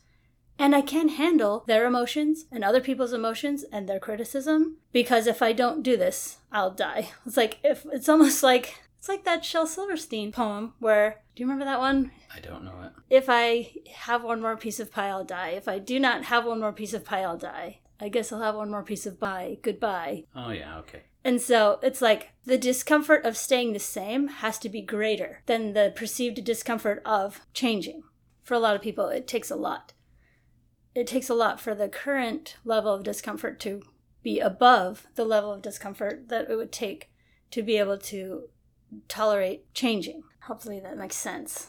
And 0.58 0.76
I 0.76 0.82
can 0.82 1.08
handle 1.08 1.64
their 1.66 1.86
emotions 1.86 2.44
and 2.52 2.62
other 2.62 2.80
people's 2.80 3.14
emotions 3.14 3.64
and 3.72 3.88
their 3.88 3.98
criticism 3.98 4.76
because 4.92 5.26
if 5.26 5.40
I 5.40 5.52
don't 5.52 5.82
do 5.82 5.96
this, 5.96 6.38
I'll 6.52 6.70
die. 6.70 7.10
It's 7.26 7.36
like 7.36 7.58
if 7.64 7.86
it's 7.92 8.08
almost 8.08 8.42
like 8.52 8.80
It's 8.98 9.08
like 9.08 9.24
that 9.24 9.44
Shel 9.44 9.66
Silverstein 9.66 10.30
poem 10.30 10.74
where, 10.78 11.22
do 11.34 11.42
you 11.42 11.46
remember 11.46 11.64
that 11.64 11.80
one? 11.80 12.12
I 12.32 12.40
don't 12.40 12.64
know 12.64 12.82
it. 12.82 12.92
If 13.10 13.24
I 13.28 13.72
have 13.94 14.22
one 14.22 14.40
more 14.40 14.56
piece 14.56 14.78
of 14.78 14.92
pie, 14.92 15.08
I'll 15.08 15.24
die. 15.24 15.50
If 15.50 15.66
I 15.66 15.78
do 15.78 15.98
not 15.98 16.24
have 16.24 16.44
one 16.44 16.60
more 16.60 16.72
piece 16.72 16.94
of 16.94 17.04
pie, 17.04 17.22
I'll 17.22 17.38
die. 17.38 17.78
I 18.02 18.08
guess 18.08 18.32
I'll 18.32 18.42
have 18.42 18.56
one 18.56 18.70
more 18.70 18.82
piece 18.82 19.06
of 19.06 19.20
pie. 19.20 19.58
Goodbye. 19.62 20.24
Oh 20.34 20.50
yeah, 20.50 20.78
okay. 20.80 21.02
And 21.24 21.40
so 21.40 21.78
it's 21.84 22.02
like 22.02 22.30
the 22.44 22.58
discomfort 22.58 23.24
of 23.24 23.36
staying 23.36 23.72
the 23.72 23.78
same 23.78 24.26
has 24.26 24.58
to 24.58 24.68
be 24.68 24.82
greater 24.82 25.42
than 25.46 25.72
the 25.72 25.92
perceived 25.94 26.42
discomfort 26.42 27.00
of 27.04 27.42
changing. 27.54 28.02
For 28.42 28.54
a 28.54 28.58
lot 28.58 28.74
of 28.74 28.82
people, 28.82 29.06
it 29.06 29.28
takes 29.28 29.52
a 29.52 29.56
lot. 29.56 29.92
It 30.96 31.06
takes 31.06 31.28
a 31.28 31.34
lot 31.34 31.60
for 31.60 31.76
the 31.76 31.88
current 31.88 32.56
level 32.64 32.92
of 32.92 33.04
discomfort 33.04 33.60
to 33.60 33.82
be 34.24 34.40
above 34.40 35.06
the 35.14 35.24
level 35.24 35.52
of 35.52 35.62
discomfort 35.62 36.28
that 36.28 36.50
it 36.50 36.56
would 36.56 36.72
take 36.72 37.08
to 37.52 37.62
be 37.62 37.76
able 37.76 37.98
to 37.98 38.48
tolerate 39.06 39.72
changing. 39.74 40.24
Hopefully 40.48 40.80
that 40.80 40.98
makes 40.98 41.16
sense. 41.16 41.68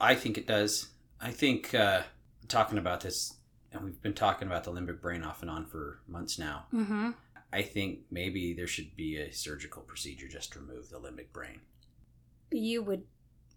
I 0.00 0.16
think 0.16 0.36
it 0.36 0.48
does. 0.48 0.88
I 1.20 1.30
think 1.30 1.74
uh, 1.76 2.02
talking 2.48 2.78
about 2.78 3.02
this, 3.02 3.34
and 3.72 3.84
we've 3.84 4.02
been 4.02 4.14
talking 4.14 4.48
about 4.48 4.64
the 4.64 4.72
limbic 4.72 5.00
brain 5.00 5.22
off 5.22 5.42
and 5.42 5.50
on 5.50 5.66
for 5.66 6.00
months 6.08 6.38
now. 6.38 6.66
Mm-hmm. 6.72 7.10
I 7.52 7.62
think 7.62 8.00
maybe 8.10 8.52
there 8.54 8.66
should 8.66 8.94
be 8.96 9.16
a 9.16 9.32
surgical 9.32 9.82
procedure 9.82 10.28
just 10.28 10.52
to 10.52 10.60
remove 10.60 10.88
the 10.90 10.98
limbic 11.00 11.32
brain. 11.32 11.60
You 12.50 12.82
would 12.82 13.04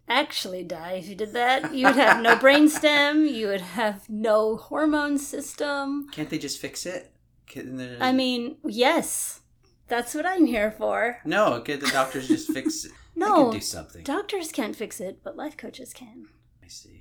actually 0.08 0.62
die 0.64 0.92
if 0.92 1.08
you 1.08 1.14
did 1.14 1.32
that. 1.32 1.74
You 1.74 1.86
would 1.86 1.96
have 1.96 2.22
no 2.22 2.36
brainstem. 2.44 3.30
You 3.32 3.48
would 3.48 3.60
have 3.60 4.08
no 4.08 4.56
hormone 4.56 5.18
system. 5.18 6.08
Can't 6.12 6.30
they 6.30 6.38
just 6.38 6.60
fix 6.60 6.86
it? 6.86 7.12
There- 7.54 7.98
I 8.00 8.12
mean, 8.12 8.56
yes, 8.64 9.40
that's 9.88 10.14
what 10.14 10.26
I'm 10.26 10.46
here 10.46 10.70
for. 10.72 11.18
no, 11.24 11.60
can 11.60 11.78
the 11.80 11.86
doctors 11.88 12.28
just 12.28 12.52
fix 12.52 12.84
it? 12.84 12.92
They 13.16 13.20
No, 13.20 13.44
can 13.50 13.52
do 13.54 13.60
something. 13.60 14.02
doctors 14.02 14.50
can't 14.50 14.74
fix 14.74 15.00
it, 15.00 15.20
but 15.22 15.36
life 15.36 15.56
coaches 15.56 15.92
can. 15.92 16.26
I 16.64 16.68
see. 16.68 16.93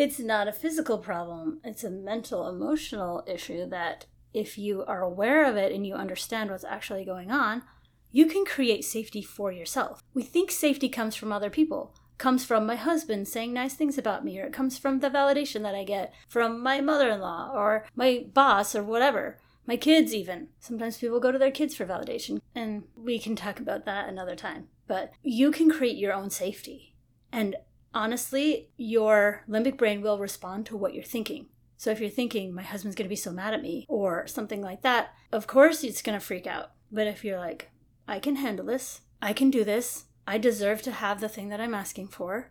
It's 0.00 0.18
not 0.18 0.48
a 0.48 0.52
physical 0.54 0.96
problem, 0.96 1.60
it's 1.62 1.84
a 1.84 1.90
mental, 1.90 2.48
emotional 2.48 3.22
issue 3.26 3.68
that 3.68 4.06
if 4.32 4.56
you 4.56 4.82
are 4.86 5.02
aware 5.02 5.44
of 5.44 5.58
it 5.58 5.72
and 5.72 5.86
you 5.86 5.94
understand 5.94 6.50
what's 6.50 6.64
actually 6.64 7.04
going 7.04 7.30
on, 7.30 7.64
you 8.10 8.24
can 8.24 8.46
create 8.46 8.82
safety 8.82 9.20
for 9.20 9.52
yourself. 9.52 10.02
We 10.14 10.22
think 10.22 10.52
safety 10.52 10.88
comes 10.88 11.16
from 11.16 11.34
other 11.34 11.50
people, 11.50 11.94
comes 12.16 12.46
from 12.46 12.64
my 12.64 12.76
husband 12.76 13.28
saying 13.28 13.52
nice 13.52 13.74
things 13.74 13.98
about 13.98 14.24
me, 14.24 14.40
or 14.40 14.46
it 14.46 14.54
comes 14.54 14.78
from 14.78 15.00
the 15.00 15.10
validation 15.10 15.60
that 15.64 15.74
I 15.74 15.84
get 15.84 16.14
from 16.30 16.62
my 16.62 16.80
mother 16.80 17.10
in 17.10 17.20
law 17.20 17.52
or 17.54 17.86
my 17.94 18.24
boss 18.32 18.74
or 18.74 18.82
whatever. 18.82 19.38
My 19.66 19.76
kids, 19.76 20.14
even. 20.14 20.48
Sometimes 20.60 20.96
people 20.96 21.20
go 21.20 21.30
to 21.30 21.38
their 21.38 21.50
kids 21.50 21.76
for 21.76 21.84
validation, 21.84 22.40
and 22.54 22.84
we 22.96 23.18
can 23.18 23.36
talk 23.36 23.60
about 23.60 23.84
that 23.84 24.08
another 24.08 24.34
time. 24.34 24.68
But 24.86 25.12
you 25.22 25.50
can 25.50 25.70
create 25.70 25.98
your 25.98 26.14
own 26.14 26.30
safety. 26.30 26.96
And 27.30 27.56
honestly, 27.94 28.70
your 28.76 29.44
limbic 29.48 29.76
brain 29.76 30.02
will 30.02 30.18
respond 30.18 30.66
to 30.66 30.76
what 30.76 30.94
you're 30.94 31.02
thinking. 31.02 31.46
So 31.76 31.90
if 31.90 32.00
you're 32.00 32.10
thinking, 32.10 32.54
my 32.54 32.62
husband's 32.62 32.94
going 32.94 33.06
to 33.06 33.10
be 33.10 33.16
so 33.16 33.32
mad 33.32 33.54
at 33.54 33.62
me, 33.62 33.86
or 33.88 34.26
something 34.26 34.60
like 34.60 34.82
that, 34.82 35.14
of 35.32 35.46
course 35.46 35.82
it's 35.82 36.02
going 36.02 36.18
to 36.18 36.24
freak 36.24 36.46
out. 36.46 36.72
But 36.92 37.06
if 37.06 37.24
you're 37.24 37.38
like, 37.38 37.70
I 38.06 38.18
can 38.18 38.36
handle 38.36 38.66
this, 38.66 39.00
I 39.22 39.32
can 39.32 39.50
do 39.50 39.64
this, 39.64 40.04
I 40.26 40.36
deserve 40.38 40.82
to 40.82 40.92
have 40.92 41.20
the 41.20 41.28
thing 41.28 41.48
that 41.48 41.60
I'm 41.60 41.74
asking 41.74 42.08
for, 42.08 42.50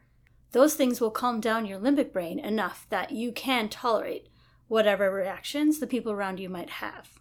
those 0.51 0.73
things 0.73 0.99
will 0.99 1.11
calm 1.11 1.39
down 1.39 1.65
your 1.65 1.79
limbic 1.79 2.11
brain 2.11 2.39
enough 2.39 2.87
that 2.89 3.11
you 3.11 3.31
can 3.31 3.69
tolerate 3.69 4.29
whatever 4.67 5.11
reactions 5.11 5.79
the 5.79 5.87
people 5.87 6.11
around 6.11 6.39
you 6.39 6.49
might 6.49 6.69
have. 6.69 7.19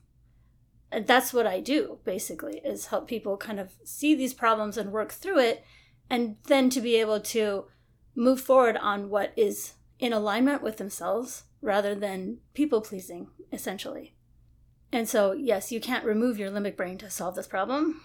And 0.91 1.07
that's 1.07 1.35
what 1.35 1.47
I 1.47 1.61
do, 1.61 1.99
basically, 2.05 2.63
is 2.65 2.87
help 2.87 3.07
people 3.07 3.37
kind 3.37 3.61
of 3.61 3.75
see 3.85 4.15
these 4.15 4.33
problems 4.33 4.79
and 4.79 4.93
work 4.93 5.13
through 5.13 5.41
it, 5.41 5.65
and 6.09 6.37
then 6.47 6.71
to 6.71 6.81
be 6.81 6.97
able 6.97 7.21
to 7.21 7.67
move 8.19 8.41
forward 8.41 8.77
on 8.77 9.09
what 9.09 9.33
is 9.37 9.75
in 10.01 10.13
alignment 10.13 10.61
with 10.61 10.77
themselves 10.77 11.45
rather 11.63 11.95
than 11.95 12.39
people 12.53 12.81
pleasing, 12.81 13.29
essentially. 13.53 14.17
And 14.91 15.09
so, 15.09 15.33
yes, 15.33 15.71
you 15.71 15.81
can't 15.81 16.05
remove 16.05 16.39
your 16.39 16.51
limbic 16.51 16.77
brain 16.77 16.99
to 16.99 17.11
solve 17.11 17.37
this 17.37 17.47
problem, 17.47 18.01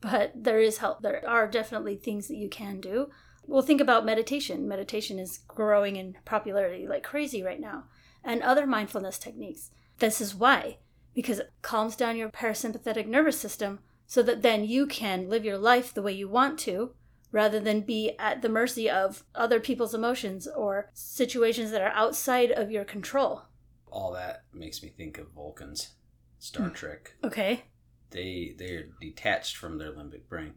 but 0.00 0.32
there 0.34 0.58
is 0.58 0.78
help. 0.78 1.02
There 1.02 1.22
are 1.28 1.46
definitely 1.46 1.96
things 1.96 2.26
that 2.26 2.36
you 2.36 2.48
can 2.48 2.80
do. 2.80 3.10
Well, 3.46 3.62
think 3.62 3.80
about 3.80 4.04
meditation. 4.04 4.66
Meditation 4.66 5.18
is 5.18 5.40
growing 5.46 5.96
in 5.96 6.16
popularity 6.24 6.88
like 6.88 7.04
crazy 7.04 7.42
right 7.42 7.60
now, 7.60 7.84
and 8.24 8.42
other 8.42 8.66
mindfulness 8.66 9.18
techniques. 9.18 9.70
This 9.98 10.20
is 10.20 10.34
why, 10.34 10.78
because 11.14 11.38
it 11.38 11.52
calms 11.62 11.94
down 11.94 12.16
your 12.16 12.30
parasympathetic 12.30 13.06
nervous 13.06 13.38
system 13.38 13.80
so 14.06 14.22
that 14.22 14.42
then 14.42 14.64
you 14.64 14.86
can 14.86 15.28
live 15.28 15.44
your 15.44 15.58
life 15.58 15.94
the 15.94 16.02
way 16.02 16.12
you 16.12 16.28
want 16.28 16.58
to 16.60 16.94
rather 17.32 17.58
than 17.58 17.80
be 17.80 18.14
at 18.18 18.42
the 18.42 18.48
mercy 18.48 18.88
of 18.88 19.24
other 19.34 19.58
people's 19.58 19.94
emotions 19.94 20.46
or 20.46 20.90
situations 20.92 21.70
that 21.72 21.82
are 21.82 21.92
outside 21.94 22.50
of 22.52 22.70
your 22.70 22.84
control. 22.84 23.42
All 23.90 24.12
that 24.12 24.44
makes 24.52 24.82
me 24.82 24.90
think 24.90 25.18
of 25.18 25.32
Vulcans, 25.32 25.94
Star 26.38 26.68
Hmm. 26.68 26.74
Trek. 26.74 27.14
Okay? 27.24 27.64
They 28.10 28.54
they're 28.58 28.88
detached 29.00 29.56
from 29.56 29.78
their 29.78 29.92
limbic 29.92 30.28
brain. 30.28 30.54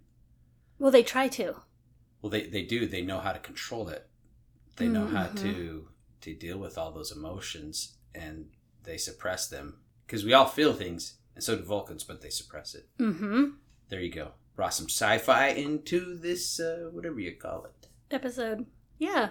Well, 0.77 0.91
they 0.91 1.03
try 1.03 1.27
to. 1.29 1.55
Well, 2.21 2.29
they, 2.29 2.47
they 2.47 2.63
do. 2.63 2.85
They 2.85 3.01
know 3.01 3.19
how 3.19 3.31
to 3.31 3.39
control 3.39 3.87
it. 3.89 4.09
They 4.75 4.87
know 4.89 5.07
how 5.07 5.27
Mhm. 5.27 5.41
to 5.41 5.87
to 6.21 6.33
deal 6.33 6.57
with 6.57 6.77
all 6.77 6.91
those 6.91 7.11
emotions, 7.11 7.97
and 8.13 8.49
they 8.83 8.97
suppress 8.97 9.47
them 9.47 9.79
because 10.05 10.25
we 10.25 10.33
all 10.33 10.47
feel 10.47 10.73
things, 10.73 11.19
and 11.35 11.43
so 11.43 11.55
do 11.55 11.63
Vulcans, 11.63 12.03
but 12.03 12.21
they 12.21 12.29
suppress 12.29 12.75
it. 12.75 12.89
Mm 12.97 13.17
hmm. 13.17 13.43
There 13.89 14.01
you 14.01 14.11
go. 14.11 14.31
Brought 14.55 14.73
some 14.73 14.87
sci-fi 14.87 15.47
into 15.49 16.17
this, 16.17 16.59
uh, 16.59 16.89
whatever 16.91 17.19
you 17.19 17.33
call 17.35 17.65
it. 17.65 17.87
episode. 18.11 18.65
Yeah. 18.97 19.29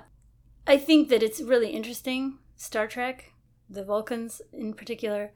I 0.66 0.76
think 0.76 1.08
that 1.08 1.22
it's 1.22 1.40
really 1.40 1.70
interesting. 1.70 2.38
Star 2.56 2.86
Trek, 2.86 3.32
the 3.68 3.84
Vulcans 3.84 4.42
in 4.52 4.74
particular, 4.74 5.32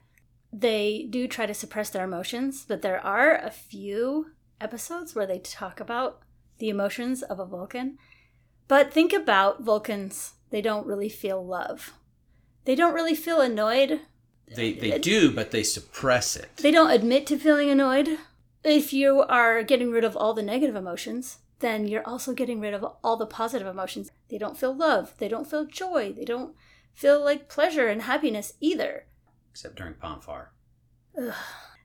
they 0.51 1.07
do 1.09 1.27
try 1.27 1.45
to 1.45 1.53
suppress 1.53 1.89
their 1.89 2.03
emotions, 2.03 2.65
but 2.67 2.81
there 2.81 3.03
are 3.03 3.35
a 3.35 3.51
few 3.51 4.31
episodes 4.59 5.13
where 5.15 5.27
they 5.27 5.39
talk 5.39 5.79
about 5.79 6.21
the 6.57 6.69
emotions 6.69 7.21
of 7.23 7.39
a 7.39 7.45
Vulcan. 7.45 7.97
But 8.67 8.93
think 8.93 9.13
about 9.13 9.63
Vulcans, 9.63 10.33
they 10.49 10.61
don't 10.61 10.87
really 10.87 11.09
feel 11.09 11.45
love. 11.45 11.93
They 12.65 12.75
don't 12.75 12.93
really 12.93 13.15
feel 13.15 13.41
annoyed. 13.41 14.01
They 14.55 14.73
they 14.73 14.97
do, 14.97 15.31
but 15.31 15.51
they 15.51 15.63
suppress 15.63 16.35
it. 16.35 16.57
They 16.57 16.71
don't 16.71 16.91
admit 16.91 17.27
to 17.27 17.37
feeling 17.37 17.69
annoyed. 17.69 18.17
If 18.63 18.91
you 18.93 19.21
are 19.23 19.63
getting 19.63 19.91
rid 19.91 20.03
of 20.03 20.17
all 20.17 20.33
the 20.33 20.43
negative 20.43 20.75
emotions, 20.75 21.39
then 21.59 21.87
you're 21.87 22.07
also 22.07 22.33
getting 22.33 22.59
rid 22.59 22.73
of 22.73 22.85
all 23.03 23.17
the 23.17 23.25
positive 23.25 23.67
emotions. 23.67 24.11
They 24.29 24.37
don't 24.37 24.57
feel 24.57 24.73
love. 24.73 25.13
They 25.17 25.27
don't 25.27 25.49
feel 25.49 25.65
joy. 25.65 26.13
They 26.13 26.25
don't 26.25 26.55
feel 26.93 27.23
like 27.23 27.49
pleasure 27.49 27.87
and 27.87 28.01
happiness 28.01 28.53
either. 28.59 29.05
Except 29.51 29.75
during 29.75 29.93
Pon 29.93 30.21
farr. 30.21 30.53
Ugh, 31.17 31.33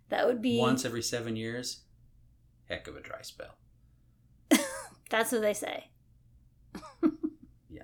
that 0.08 0.26
would 0.26 0.42
be. 0.42 0.58
Once 0.58 0.84
every 0.84 1.02
seven 1.02 1.36
years. 1.36 1.82
Heck 2.68 2.88
of 2.88 2.96
a 2.96 3.00
dry 3.00 3.22
spell. 3.22 3.56
That's 5.10 5.32
what 5.32 5.42
they 5.42 5.54
say. 5.54 5.90
Yeah. 7.68 7.82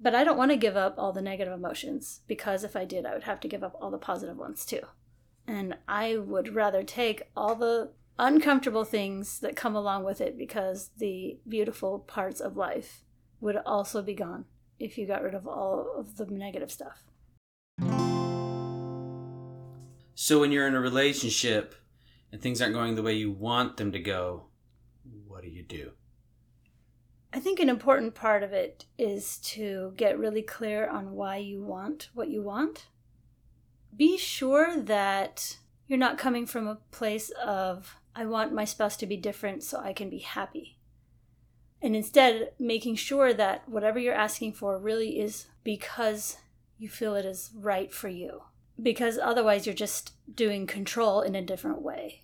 But 0.00 0.14
I 0.14 0.24
don't 0.24 0.36
want 0.36 0.50
to 0.50 0.56
give 0.56 0.76
up 0.76 0.96
all 0.98 1.12
the 1.12 1.22
negative 1.22 1.54
emotions 1.54 2.20
because 2.26 2.64
if 2.64 2.76
I 2.76 2.84
did, 2.84 3.06
I 3.06 3.14
would 3.14 3.22
have 3.22 3.40
to 3.40 3.48
give 3.48 3.64
up 3.64 3.74
all 3.80 3.90
the 3.90 3.98
positive 3.98 4.36
ones 4.36 4.66
too. 4.66 4.80
And 5.46 5.76
I 5.88 6.18
would 6.18 6.54
rather 6.54 6.82
take 6.82 7.22
all 7.34 7.54
the 7.54 7.92
uncomfortable 8.18 8.84
things 8.84 9.40
that 9.40 9.56
come 9.56 9.74
along 9.74 10.04
with 10.04 10.20
it 10.20 10.36
because 10.38 10.90
the 10.98 11.38
beautiful 11.48 11.98
parts 11.98 12.40
of 12.40 12.56
life 12.56 13.02
would 13.40 13.56
also 13.56 14.02
be 14.02 14.14
gone 14.14 14.44
if 14.78 14.98
you 14.98 15.06
got 15.06 15.22
rid 15.22 15.34
of 15.34 15.46
all 15.46 15.94
of 15.96 16.16
the 16.16 16.26
negative 16.26 16.70
stuff. 16.70 17.02
So 20.14 20.40
when 20.40 20.52
you're 20.52 20.68
in 20.68 20.74
a 20.74 20.80
relationship 20.80 21.74
and 22.30 22.40
things 22.40 22.62
aren't 22.62 22.74
going 22.74 22.94
the 22.94 23.02
way 23.02 23.14
you 23.14 23.32
want 23.32 23.76
them 23.76 23.92
to 23.92 23.98
go, 23.98 24.46
what 25.26 25.42
do 25.42 25.48
you 25.48 25.62
do? 25.62 25.92
I 27.32 27.40
think 27.40 27.60
an 27.60 27.70
important 27.70 28.14
part 28.14 28.42
of 28.42 28.52
it 28.52 28.84
is 28.98 29.38
to 29.38 29.94
get 29.96 30.18
really 30.18 30.42
clear 30.42 30.86
on 30.86 31.12
why 31.12 31.38
you 31.38 31.62
want 31.64 32.10
what 32.12 32.28
you 32.28 32.42
want. 32.42 32.88
Be 33.96 34.18
sure 34.18 34.78
that 34.80 35.56
you're 35.88 35.98
not 35.98 36.18
coming 36.18 36.46
from 36.46 36.68
a 36.68 36.78
place 36.90 37.30
of, 37.30 37.96
I 38.14 38.26
want 38.26 38.52
my 38.52 38.64
spouse 38.64 38.96
to 38.98 39.06
be 39.06 39.16
different 39.16 39.62
so 39.62 39.78
I 39.78 39.92
can 39.92 40.10
be 40.10 40.18
happy. 40.18 40.78
And 41.80 41.96
instead, 41.96 42.52
making 42.58 42.96
sure 42.96 43.34
that 43.34 43.68
whatever 43.68 43.98
you're 43.98 44.14
asking 44.14 44.52
for 44.52 44.78
really 44.78 45.18
is 45.18 45.46
because 45.64 46.36
you 46.78 46.88
feel 46.88 47.14
it 47.14 47.24
is 47.24 47.50
right 47.54 47.92
for 47.92 48.08
you. 48.08 48.42
Because 48.80 49.18
otherwise, 49.18 49.66
you're 49.66 49.74
just 49.74 50.12
doing 50.34 50.66
control 50.66 51.22
in 51.22 51.34
a 51.34 51.42
different 51.42 51.82
way. 51.82 52.22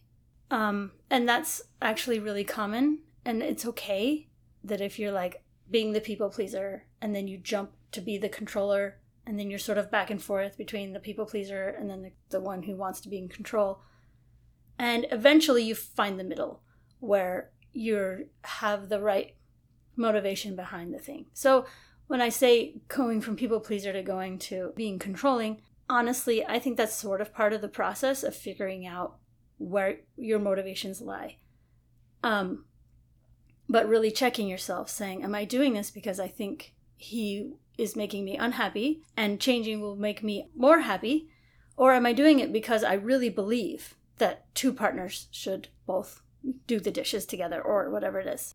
Um, 0.51 0.93
and 1.11 1.29
that's 1.29 1.63
actually 1.83 2.19
really 2.19 2.45
common, 2.45 3.01
and 3.25 3.43
it's 3.43 3.67
okay 3.67 4.29
that 4.65 4.81
if 4.81 4.99
you're 4.99 5.13
like 5.13 5.43
being 5.71 5.93
the 5.93 6.01
people 6.01 6.31
pleaser 6.31 6.85
and 7.01 7.15
then 7.15 7.29
you 7.29 7.37
jump 7.37 7.73
to 7.93 8.01
be 8.01 8.19
the 8.19 8.29
controller 8.29 8.97
and 9.27 9.39
then 9.39 9.51
you're 9.51 9.59
sort 9.59 9.79
of 9.79 9.91
back 9.91 10.11
and 10.11 10.23
forth 10.23 10.57
between 10.57 10.93
the 10.93 11.01
people 11.01 11.27
pleaser 11.27 11.69
and 11.69 11.91
then 11.91 12.03
the, 12.03 12.13
the 12.31 12.41
one 12.41 12.63
who 12.63 12.75
wants 12.75 13.01
to 13.01 13.09
be 13.09 13.19
in 13.19 13.29
control 13.29 13.81
and 14.79 15.07
eventually 15.11 15.63
you 15.63 15.75
find 15.75 16.19
the 16.19 16.25
middle 16.25 16.63
where 17.01 17.51
you 17.73 18.29
have 18.43 18.89
the 18.89 19.01
right 19.01 19.35
motivation 19.97 20.57
behind 20.57 20.95
the 20.95 20.99
thing. 20.99 21.27
So 21.33 21.67
when 22.07 22.23
I 22.23 22.29
say 22.29 22.81
going 22.89 23.21
from 23.21 23.37
people 23.37 23.61
pleaser 23.61 23.93
to 23.93 24.03
going 24.03 24.39
to 24.41 24.73
being 24.77 24.99
controlling, 24.99 25.61
honestly, 25.89 26.45
I 26.47 26.59
think 26.59 26.77
that's 26.77 26.95
sort 26.95 27.21
of 27.21 27.35
part 27.35 27.53
of 27.53 27.61
the 27.61 27.69
process 27.69 28.23
of 28.23 28.35
figuring 28.35 28.87
out 28.87 29.17
where 29.59 29.99
your 30.17 30.39
motivations 30.39 31.01
lie. 31.01 31.39
Um, 32.23 32.65
but 33.69 33.89
really 33.89 34.11
checking 34.11 34.49
yourself, 34.49 34.89
saying, 34.89 35.23
Am 35.23 35.35
I 35.35 35.45
doing 35.45 35.75
this 35.75 35.91
because 35.91 36.19
I 36.19 36.29
think 36.29 36.75
he 36.97 37.53
is 37.77 37.95
making 37.95 38.25
me 38.25 38.37
unhappy 38.37 39.03
and 39.17 39.41
changing 39.41 39.81
will 39.81 39.97
make 39.97 40.23
me 40.23 40.49
more 40.57 40.81
happy? 40.81 41.29
Or 41.77 41.93
am 41.93 42.07
I 42.07 42.13
doing 42.13 42.41
it 42.41 42.53
because 42.53 42.83
I 42.83 42.95
really 42.95 43.29
believe 43.29 43.95
that 44.19 44.53
two 44.55 44.73
partners 44.73 45.29
should 45.31 45.69
both 45.87 46.23
do 46.67 46.81
the 46.81 46.91
dishes 46.91 47.27
together 47.27 47.61
or 47.61 47.91
whatever 47.91 48.21
it 48.21 48.27
is? 48.27 48.55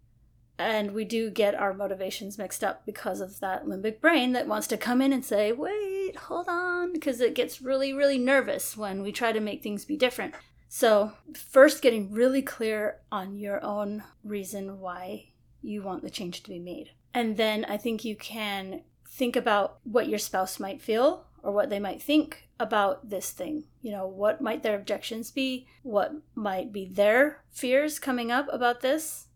And 0.58 0.91
we 0.91 1.04
do 1.04 1.32
get 1.32 1.56
our 1.56 1.73
motivations 1.73 2.38
mixed 2.38 2.63
up 2.63 2.86
because 2.86 3.21
of 3.21 3.39
that 3.39 3.65
limbic 3.65 3.99
brain 3.99 4.34
that 4.34 4.47
wants 4.47 4.67
to 4.67 4.78
come 4.78 5.02
in 5.02 5.12
and 5.12 5.26
say, 5.26 5.52
wait, 5.52 6.15
hold 6.15 6.47
on, 6.47 6.93
because 6.93 7.19
it 7.21 7.34
gets 7.34 7.62
really, 7.62 7.91
really 7.91 8.19
nervous 8.19 8.78
when 8.78 9.02
we 9.02 9.12
try 9.12 9.32
to 9.32 9.39
make 9.39 9.63
things 9.63 9.84
be 9.84 9.97
different. 9.97 10.36
So, 10.69 11.13
first, 11.36 11.82
getting 11.82 12.12
really 12.12 12.41
clear 12.41 12.99
on 13.12 13.36
your 13.36 13.63
own 13.63 14.04
reason 14.23 14.80
why 14.80 15.30
you 15.62 15.82
want 15.82 16.04
the 16.04 16.10
change 16.10 16.43
to 16.43 16.49
be 16.49 16.60
made. 16.60 16.91
And 17.13 17.38
then 17.38 17.65
I 17.65 17.78
think 17.78 18.04
you 18.04 18.15
can 18.15 18.82
think 19.08 19.36
about 19.36 19.78
what 19.84 20.08
your 20.08 20.19
spouse 20.19 20.60
might 20.60 20.82
feel 20.82 21.26
or 21.43 21.51
what 21.51 21.69
they 21.69 21.79
might 21.79 22.01
think 22.01 22.47
about 22.60 23.10
this 23.10 23.32
thing. 23.32 23.65
You 23.82 23.91
know, 23.91 24.08
what 24.08 24.41
might 24.41 24.63
their 24.63 24.75
objections 24.75 25.29
be? 25.29 25.67
What 25.84 26.13
might 26.34 26.71
be 26.71 26.86
their 26.86 27.43
fears 27.51 27.99
coming 27.99 28.32
up 28.32 28.47
about 28.51 28.82
this? 28.82 29.27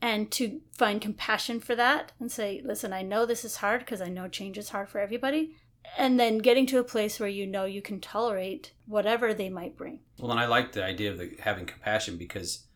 And 0.00 0.30
to 0.32 0.60
find 0.72 1.00
compassion 1.00 1.58
for 1.58 1.74
that 1.74 2.12
and 2.20 2.30
say, 2.30 2.62
listen, 2.64 2.92
I 2.92 3.02
know 3.02 3.26
this 3.26 3.44
is 3.44 3.56
hard 3.56 3.80
because 3.80 4.00
I 4.00 4.08
know 4.08 4.28
change 4.28 4.56
is 4.56 4.68
hard 4.68 4.88
for 4.88 5.00
everybody. 5.00 5.56
And 5.96 6.20
then 6.20 6.38
getting 6.38 6.66
to 6.66 6.78
a 6.78 6.84
place 6.84 7.18
where 7.18 7.28
you 7.28 7.46
know 7.46 7.64
you 7.64 7.82
can 7.82 8.00
tolerate 8.00 8.72
whatever 8.86 9.34
they 9.34 9.48
might 9.48 9.76
bring. 9.76 10.00
Well, 10.18 10.30
and 10.30 10.38
I 10.38 10.46
like 10.46 10.72
the 10.72 10.84
idea 10.84 11.10
of 11.10 11.18
the, 11.18 11.32
having 11.40 11.66
compassion 11.66 12.16
because 12.16 12.66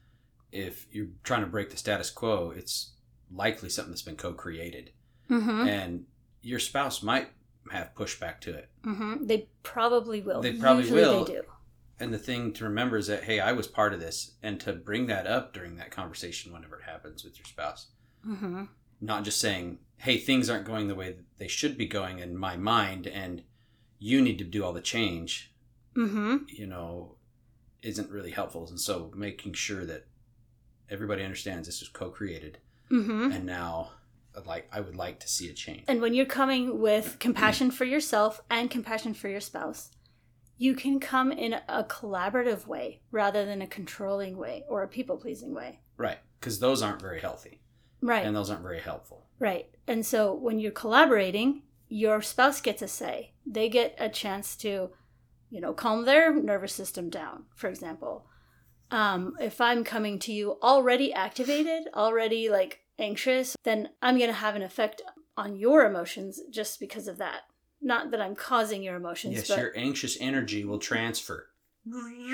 if 0.51 0.87
you're 0.91 1.09
trying 1.23 1.43
to 1.43 1.47
break 1.47 1.71
the 1.71 1.77
status 1.77 2.11
quo, 2.11 2.53
it's 2.57 2.93
likely 3.31 3.69
something 3.69 3.93
that's 3.93 4.03
been 4.03 4.17
co-created, 4.17 4.91
Mm-hmm. 5.31 5.67
and 5.69 6.05
your 6.43 6.59
spouse 6.59 7.03
might 7.03 7.29
have 7.71 7.95
pushback 7.95 8.41
to 8.41 8.55
it. 8.55 8.69
Mm-hmm. 8.85 9.27
They 9.27 9.49
probably 9.63 10.21
will. 10.21 10.41
They 10.43 10.53
probably 10.55 10.83
Usually 10.85 11.03
will. 11.03 11.25
They 11.25 11.33
do. 11.35 11.43
And 12.01 12.13
the 12.13 12.19
thing 12.19 12.53
to 12.55 12.65
remember 12.65 12.97
is 12.97 13.07
that 13.07 13.25
hey, 13.25 13.39
I 13.39 13.53
was 13.53 13.67
part 13.69 13.93
of 13.93 14.01
this, 14.01 14.33
and 14.43 14.59
to 14.61 14.73
bring 14.73 15.07
that 15.07 15.27
up 15.27 15.53
during 15.55 15.77
that 15.77 15.91
conversation 15.91 16.53
whenever 16.53 16.77
it 16.79 16.85
happens 16.85 17.25
with 17.25 17.39
your 17.39 17.47
spouse, 17.47 17.89
Mm-hmm. 18.27 18.65
not 19.01 19.25
just 19.25 19.41
saying 19.41 19.79
hey, 19.99 20.19
things 20.19 20.51
aren't 20.51 20.65
going 20.67 20.89
the 20.89 20.97
way 20.97 21.13
that 21.13 21.25
they 21.39 21.47
should 21.47 21.79
be 21.79 21.87
going 21.87 22.19
in 22.19 22.37
my 22.37 22.57
mind, 22.57 23.07
and 23.07 23.43
you 24.01 24.21
need 24.21 24.37
to 24.39 24.45
do 24.45 24.65
all 24.65 24.73
the 24.73 24.81
change. 24.81 25.53
Mm-hmm. 25.97 26.39
You 26.49 26.67
know, 26.67 27.17
isn't 27.83 28.11
really 28.11 28.31
helpful, 28.33 28.67
and 28.69 28.81
so 28.81 29.13
making 29.15 29.53
sure 29.53 29.85
that 29.85 30.07
everybody 30.91 31.23
understands 31.23 31.69
this 31.69 31.81
was 31.81 31.89
co-created, 31.89 32.59
Mm-hmm. 32.91 33.31
and 33.33 33.47
now 33.47 33.91
like 34.47 34.69
I 34.73 34.81
would 34.81 34.97
like 34.97 35.21
to 35.21 35.29
see 35.29 35.49
a 35.49 35.53
change. 35.53 35.85
And 35.89 36.01
when 36.01 36.15
you're 36.15 36.27
coming 36.27 36.81
with 36.81 37.19
compassion 37.19 37.71
for 37.71 37.85
yourself 37.85 38.41
and 38.51 38.71
compassion 38.71 39.15
for 39.15 39.29
your 39.29 39.41
spouse, 39.41 39.91
you 40.59 40.75
can 40.75 41.01
come 41.01 41.33
in 41.33 41.55
a 41.69 41.85
collaborative 41.85 42.67
way 42.67 43.01
rather 43.11 43.45
than 43.45 43.63
a 43.63 43.67
controlling 43.67 44.37
way 44.37 44.65
or 44.69 44.83
a 44.83 44.89
people 44.89 45.17
pleasing 45.17 45.55
way. 45.55 45.81
Right, 45.97 46.19
because 46.39 46.59
those 46.61 46.83
aren't 46.83 47.01
very 47.01 47.21
healthy, 47.21 47.61
Right. 48.01 48.25
and 48.25 48.35
those 48.35 48.51
aren't 48.51 48.63
very 48.63 48.81
helpful. 48.81 49.27
Right. 49.39 49.69
And 49.87 50.07
so 50.07 50.33
when 50.35 50.61
you're 50.61 50.71
collaborating, 50.71 51.63
your 51.89 52.23
spouse 52.23 52.61
gets 52.61 52.81
a 52.81 52.89
say. 52.89 53.33
They 53.45 53.69
get 53.69 53.95
a 53.99 54.09
chance 54.09 54.57
to, 54.59 54.91
you 55.51 55.61
know, 55.61 55.73
calm 55.73 56.05
their 56.05 56.33
nervous 56.33 56.73
system 56.73 57.11
down, 57.11 57.45
for 57.57 57.69
example. 57.69 58.27
Um, 58.91 59.35
if 59.41 59.61
I'm 59.61 59.85
coming 59.85 60.19
to 60.21 60.33
you 60.33 60.59
already 60.63 61.13
activated, 61.13 61.89
already 61.95 62.49
like 62.51 62.81
anxious, 62.99 63.57
then 63.65 63.91
I'm 64.01 64.19
going 64.19 64.31
to 64.31 64.35
have 64.35 64.57
an 64.57 64.63
effect 64.63 65.03
on 65.37 65.57
your 65.57 65.85
emotions 65.85 66.41
just 66.51 66.79
because 66.81 67.09
of 67.09 67.19
that. 67.19 67.43
Not 67.81 68.11
that 68.13 68.21
I'm 68.21 68.37
causing 68.37 68.83
your 68.83 68.97
emotions, 68.97 69.35
Yes, 69.35 69.49
but 69.49 69.59
your 69.59 69.73
anxious 69.77 70.17
energy 70.21 70.65
will 70.65 70.79
transfer 70.79 71.49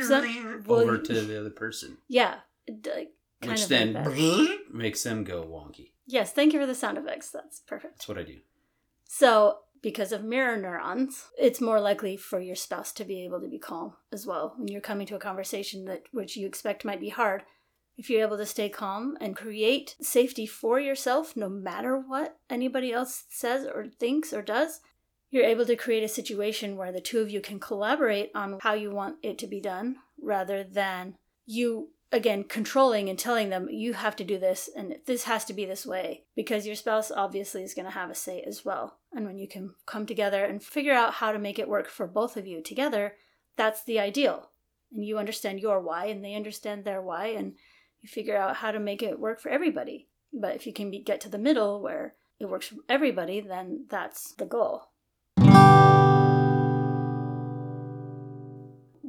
Some- 0.02 0.64
well, 0.66 0.80
over 0.80 0.98
to 0.98 1.22
the 1.22 1.40
other 1.40 1.50
person, 1.50 1.98
yeah, 2.06 2.40
kind 2.66 3.08
which 3.46 3.62
of 3.62 3.68
then 3.68 3.94
like 3.94 4.72
makes 4.72 5.02
them 5.02 5.24
go 5.24 5.42
wonky. 5.42 5.92
Yes, 6.06 6.32
thank 6.32 6.52
you 6.52 6.60
for 6.60 6.66
the 6.66 6.74
sound 6.74 6.98
effects. 6.98 7.30
That's 7.30 7.60
perfect. 7.60 7.98
That's 7.98 8.08
what 8.08 8.18
I 8.18 8.22
do. 8.24 8.38
So, 9.04 9.60
because 9.82 10.12
of 10.12 10.24
mirror 10.24 10.56
neurons, 10.56 11.26
it's 11.38 11.60
more 11.60 11.80
likely 11.80 12.16
for 12.16 12.40
your 12.40 12.56
spouse 12.56 12.92
to 12.92 13.04
be 13.04 13.24
able 13.24 13.40
to 13.40 13.48
be 13.48 13.58
calm 13.58 13.94
as 14.12 14.26
well 14.26 14.54
when 14.56 14.68
you're 14.68 14.80
coming 14.80 15.06
to 15.06 15.14
a 15.16 15.20
conversation 15.20 15.84
that 15.86 16.02
which 16.12 16.36
you 16.36 16.46
expect 16.46 16.84
might 16.84 17.00
be 17.00 17.10
hard. 17.10 17.42
If 17.98 18.08
you're 18.08 18.22
able 18.22 18.38
to 18.38 18.46
stay 18.46 18.68
calm 18.68 19.18
and 19.20 19.36
create 19.36 19.96
safety 20.00 20.46
for 20.46 20.80
yourself 20.80 21.36
no 21.36 21.48
matter 21.48 21.98
what 21.98 22.38
anybody 22.48 22.92
else 22.92 23.24
says 23.28 23.66
or 23.66 23.88
thinks 23.88 24.32
or 24.32 24.40
does, 24.40 24.80
you're 25.30 25.44
able 25.44 25.66
to 25.66 25.76
create 25.76 26.04
a 26.04 26.08
situation 26.08 26.76
where 26.76 26.92
the 26.92 27.00
two 27.00 27.18
of 27.18 27.30
you 27.30 27.40
can 27.40 27.60
collaborate 27.60 28.30
on 28.34 28.58
how 28.62 28.72
you 28.72 28.90
want 28.90 29.16
it 29.22 29.36
to 29.38 29.46
be 29.46 29.60
done 29.60 29.96
rather 30.22 30.64
than 30.64 31.16
you 31.44 31.90
again 32.10 32.44
controlling 32.44 33.10
and 33.10 33.18
telling 33.18 33.50
them 33.50 33.68
you 33.68 33.92
have 33.92 34.16
to 34.16 34.24
do 34.24 34.38
this 34.38 34.70
and 34.74 34.96
this 35.04 35.24
has 35.24 35.44
to 35.44 35.52
be 35.52 35.66
this 35.66 35.84
way 35.84 36.22
because 36.34 36.66
your 36.66 36.76
spouse 36.76 37.10
obviously 37.10 37.62
is 37.62 37.74
going 37.74 37.84
to 37.84 37.90
have 37.90 38.08
a 38.08 38.14
say 38.14 38.40
as 38.46 38.64
well. 38.64 38.98
And 39.12 39.26
when 39.26 39.38
you 39.38 39.48
can 39.48 39.74
come 39.84 40.06
together 40.06 40.44
and 40.44 40.62
figure 40.62 40.94
out 40.94 41.14
how 41.14 41.32
to 41.32 41.38
make 41.38 41.58
it 41.58 41.68
work 41.68 41.88
for 41.88 42.06
both 42.06 42.36
of 42.38 42.46
you 42.46 42.62
together 42.62 43.14
that's 43.58 43.84
the 43.84 43.98
ideal. 43.98 44.48
And 44.94 45.04
you 45.04 45.18
understand 45.18 45.60
your 45.60 45.80
why 45.80 46.06
and 46.06 46.24
they 46.24 46.34
understand 46.34 46.84
their 46.84 47.02
why 47.02 47.26
and 47.26 47.56
you 48.02 48.08
figure 48.08 48.36
out 48.36 48.56
how 48.56 48.70
to 48.70 48.78
make 48.78 49.02
it 49.02 49.20
work 49.20 49.40
for 49.40 49.50
everybody 49.50 50.08
but 50.32 50.54
if 50.54 50.66
you 50.66 50.72
can 50.72 50.90
be, 50.90 50.98
get 50.98 51.20
to 51.20 51.28
the 51.28 51.38
middle 51.38 51.80
where 51.80 52.14
it 52.38 52.48
works 52.48 52.68
for 52.68 52.76
everybody 52.88 53.40
then 53.40 53.86
that's 53.88 54.32
the 54.34 54.46
goal 54.46 54.88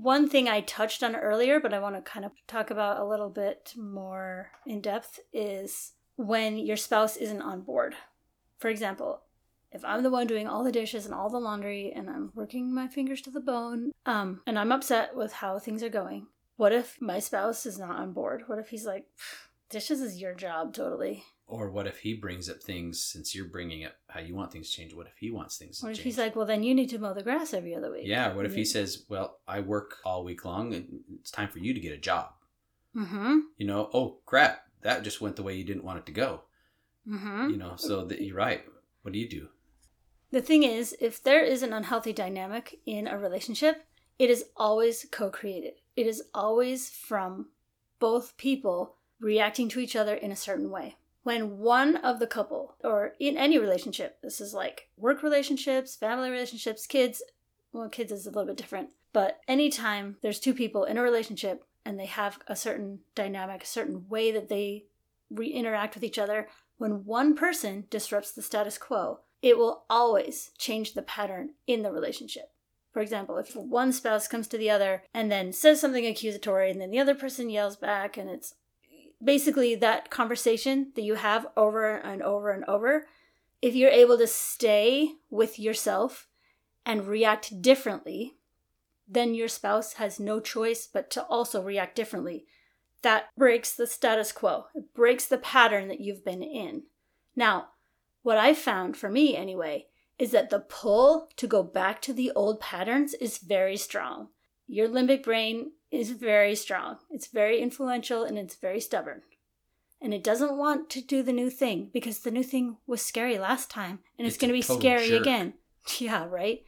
One 0.02 0.30
thing 0.30 0.47
I 0.47 0.62
touched 0.62 1.04
on 1.04 1.13
earlier, 1.13 1.60
but 1.60 1.73
I 1.73 1.80
want 1.80 1.95
to 1.95 2.02
kind 2.02 2.23
of 2.25 2.32
talk 2.47 2.71
about 2.71 3.02
a 3.02 3.06
little 3.06 3.30
bit 3.30 3.73
more 3.75 4.49
in 4.65 4.80
depth 4.80 5.19
is 5.34 5.91
when 6.15 6.58
your 6.58 6.78
spouse 6.78 7.17
isn't 7.17 7.41
on 7.41 7.62
board. 7.62 7.95
For 8.60 8.69
example, 8.69 9.23
if 9.73 9.84
I'm 9.84 10.02
the 10.04 10.10
one 10.10 10.25
doing 10.25 10.47
all 10.47 10.63
the 10.63 10.71
dishes 10.71 11.06
and 11.06 11.13
all 11.13 11.30
the 11.30 11.38
laundry 11.38 11.91
and 11.93 12.10
I'm 12.10 12.32
working 12.34 12.73
my 12.73 12.88
fingers 12.88 13.21
to 13.23 13.30
the 13.32 13.41
bone, 13.41 13.91
um, 14.06 14.39
and 14.47 14.58
I'm 14.58 14.71
upset 14.71 15.17
with 15.17 15.34
how 15.34 15.60
things 15.60 15.84
are 15.84 15.89
going, 15.89 16.28
what 16.60 16.74
if 16.74 17.02
my 17.02 17.19
spouse 17.19 17.65
is 17.65 17.80
not 17.80 17.95
on 17.95 18.12
board? 18.12 18.43
What 18.48 18.60
if 18.60 18.67
he's 18.67 18.86
like, 18.86 19.06
dishes 19.69 20.02
is 20.02 20.19
your 20.19 20.34
job 20.34 20.74
totally? 20.74 21.24
Or 21.48 21.72
what 21.72 21.88
if 21.88 22.00
he 22.00 22.13
brings 22.13 22.50
up 22.50 22.62
things 22.62 23.02
since 23.02 23.34
you're 23.34 23.45
bringing 23.48 23.86
up 23.86 23.93
how 24.10 24.19
you 24.19 24.36
want 24.36 24.52
things 24.52 24.69
changed? 24.69 24.93
What 24.93 25.08
if 25.08 25.17
he 25.17 25.32
wants 25.32 25.58
things 25.58 25.80
to 25.80 25.86
What 25.86 25.91
if 25.91 25.98
change? 25.98 26.04
he's 26.04 26.17
like, 26.17 26.36
well, 26.36 26.45
then 26.45 26.63
you 26.63 26.76
need 26.76 26.89
to 26.89 27.00
mow 27.00 27.13
the 27.13 27.24
grass 27.24 27.54
every 27.54 27.74
other 27.74 27.89
week? 27.89 28.04
yeah. 28.06 28.34
What 28.34 28.45
if 28.45 28.56
he 28.56 28.65
says, 28.65 29.06
"Well, 29.08 29.39
I 29.48 29.62
work 29.62 29.95
all 30.04 30.26
week 30.26 30.43
long, 30.43 30.74
and 30.74 31.00
it's 31.22 31.32
time 31.32 31.48
for 31.48 31.60
you 31.60 31.74
to 31.74 31.80
get 31.80 31.93
a 31.93 31.98
job." 31.98 32.28
Mm-hmm. 32.93 33.38
You 33.58 33.65
know, 33.65 33.89
oh 33.93 34.17
crap, 34.26 34.63
that 34.82 35.04
just 35.04 35.22
went 35.22 35.38
the 35.38 35.43
way 35.43 35.56
you 35.56 35.63
didn't 35.63 35.86
want 35.86 36.00
it 36.00 36.06
to 36.08 36.12
go. 36.12 36.41
Mm-hmm. 37.08 37.52
You 37.52 37.58
know, 37.58 37.74
so 37.78 38.04
that 38.06 38.22
you're 38.22 38.36
right. 38.36 38.63
What 39.04 39.13
do 39.13 39.19
you 39.19 39.30
do? 39.30 39.48
The 40.32 40.41
thing 40.41 40.63
is, 40.63 40.93
if 41.00 41.24
there 41.24 41.43
is 41.43 41.63
an 41.63 41.72
unhealthy 41.74 42.12
dynamic 42.13 42.80
in 42.86 43.08
a 43.08 43.17
relationship, 43.17 43.86
it 44.19 44.30
is 44.30 44.43
always 44.58 45.06
co 45.10 45.30
created. 45.30 45.76
It 45.95 46.08
is 46.08 46.23
always 46.34 46.89
from 46.89 47.47
both 47.99 48.38
people 48.38 48.95
reacting 49.19 49.69
to 49.69 49.80
each 49.80 49.95
other 49.95 50.15
in 50.15 50.32
a 50.32 50.36
certain 50.36 50.69
way. 50.69 50.95
When 51.23 51.60
one 51.60 51.97
of 51.97 52.19
the 52.19 52.28
couple, 52.28 52.75
or 52.84 53.13
in 53.19 53.38
any 53.38 53.60
relationship, 53.60 54.17
this 54.23 54.39
is 54.39 54.54
like 54.54 54.89
work 54.97 55.21
relationships, 55.21 55.95
family 55.95 56.30
relationships, 56.30 56.88
kids, 56.88 57.21
well, 57.73 57.89
kids 57.89 58.12
is 58.12 58.25
a 58.25 58.30
little 58.30 58.45
bit 58.45 58.58
different, 58.58 58.89
but 59.12 59.39
anytime 59.47 60.17
there's 60.21 60.39
two 60.39 60.54
people 60.54 60.86
in 60.86 60.97
a 60.97 61.02
relationship 61.02 61.65
and 61.86 61.99
they 61.99 62.06
have 62.06 62.39
a 62.47 62.56
certain 62.56 62.99
dynamic, 63.15 63.63
a 63.63 63.67
certain 63.67 64.08
way 64.08 64.32
that 64.32 64.49
they 64.49 64.86
re- 65.30 65.47
interact 65.47 65.95
with 65.95 66.04
each 66.04 66.17
other, 66.17 66.47
when 66.78 67.06
one 67.06 67.36
person 67.36 67.86
disrupts 67.89 68.32
the 68.32 68.41
status 68.41 68.78
quo, 68.78 69.19
it 69.41 69.58
will 69.58 69.84
always 69.89 70.52
change 70.58 70.93
the 70.93 71.02
pattern 71.02 71.52
in 71.67 71.84
the 71.84 71.91
relationship. 71.91 72.52
For 72.99 73.03
example, 73.03 73.38
if 73.38 73.55
one 73.55 73.93
spouse 73.93 74.27
comes 74.27 74.45
to 74.49 74.57
the 74.57 74.69
other 74.69 75.03
and 75.13 75.31
then 75.31 75.53
says 75.53 75.79
something 75.79 76.05
accusatory, 76.05 76.69
and 76.69 76.81
then 76.81 76.91
the 76.91 76.99
other 76.99 77.15
person 77.15 77.49
yells 77.49 77.77
back, 77.77 78.17
and 78.17 78.29
it's 78.29 78.55
basically 79.23 79.73
that 79.75 80.09
conversation 80.09 80.91
that 80.97 81.03
you 81.03 81.15
have 81.15 81.47
over 81.55 81.95
and 81.95 82.21
over 82.21 82.51
and 82.51 82.65
over, 82.65 83.07
if 83.62 83.73
you're 83.73 83.89
able 83.89 84.17
to 84.17 84.27
stay 84.27 85.13
with 85.29 85.57
yourself 85.57 86.27
and 86.85 87.07
react 87.07 87.62
differently, 87.62 88.35
then 89.07 89.33
your 89.33 89.47
spouse 89.47 89.93
has 89.93 90.19
no 90.19 90.41
choice 90.41 90.85
but 90.85 91.09
to 91.12 91.23
also 91.23 91.63
react 91.63 91.95
differently. 91.95 92.47
that 93.01 93.29
breaks 93.38 93.73
the 93.73 93.88
status 93.88 94.33
quo. 94.33 94.65
It 94.75 94.93
breaks 94.93 95.25
the 95.25 95.38
pattern 95.38 95.88
that 95.88 96.01
you've 96.01 96.25
been 96.25 96.43
in. 96.43 96.83
Now, 97.33 97.69
what 98.23 98.38
I 98.38 98.53
found 98.53 98.97
for 98.97 99.09
me 99.09 99.38
anyway 99.38 99.88
is 100.19 100.32
that 100.32 100.49
the 100.49 100.60
pull 100.60 101.29
to 101.38 101.47
go 101.47 101.63
back 101.63 102.01
to 102.03 102.13
the 102.13 102.32
old 102.36 102.60
patterns 102.60 103.13
is 103.15 103.38
very 103.38 103.77
strong. 103.77 104.27
Your 104.67 104.88
limbic 104.88 105.23
brain 105.23 105.71
is 105.91 106.12
very 106.12 106.53
strong. 106.55 106.97
It's 107.10 107.27
very 107.27 107.60
influential 107.62 108.23
and 108.23 108.38
it's 108.38 108.55
very 108.55 108.82
stubborn. 108.82 109.21
And 110.01 110.13
it 110.13 110.23
doesn't 110.23 110.58
want 110.58 110.89
to 110.91 111.01
do 111.01 111.23
the 111.23 111.34
new 111.34 111.49
thing 111.49 111.89
because 111.93 112.19
the 112.19 112.32
new 112.32 112.43
thing 112.43 112.77
was 112.86 113.01
scary 113.01 113.38
last 113.38 113.69
time 113.71 113.99
and 114.17 114.27
it's, 114.27 114.36
It's 114.36 114.41
going 114.41 114.49
to 114.49 114.53
be 114.53 114.62
scary 114.62 115.08
jerk. 115.10 115.21
again. 115.21 115.53
Yeah, 115.99 116.25
right? 116.29 116.60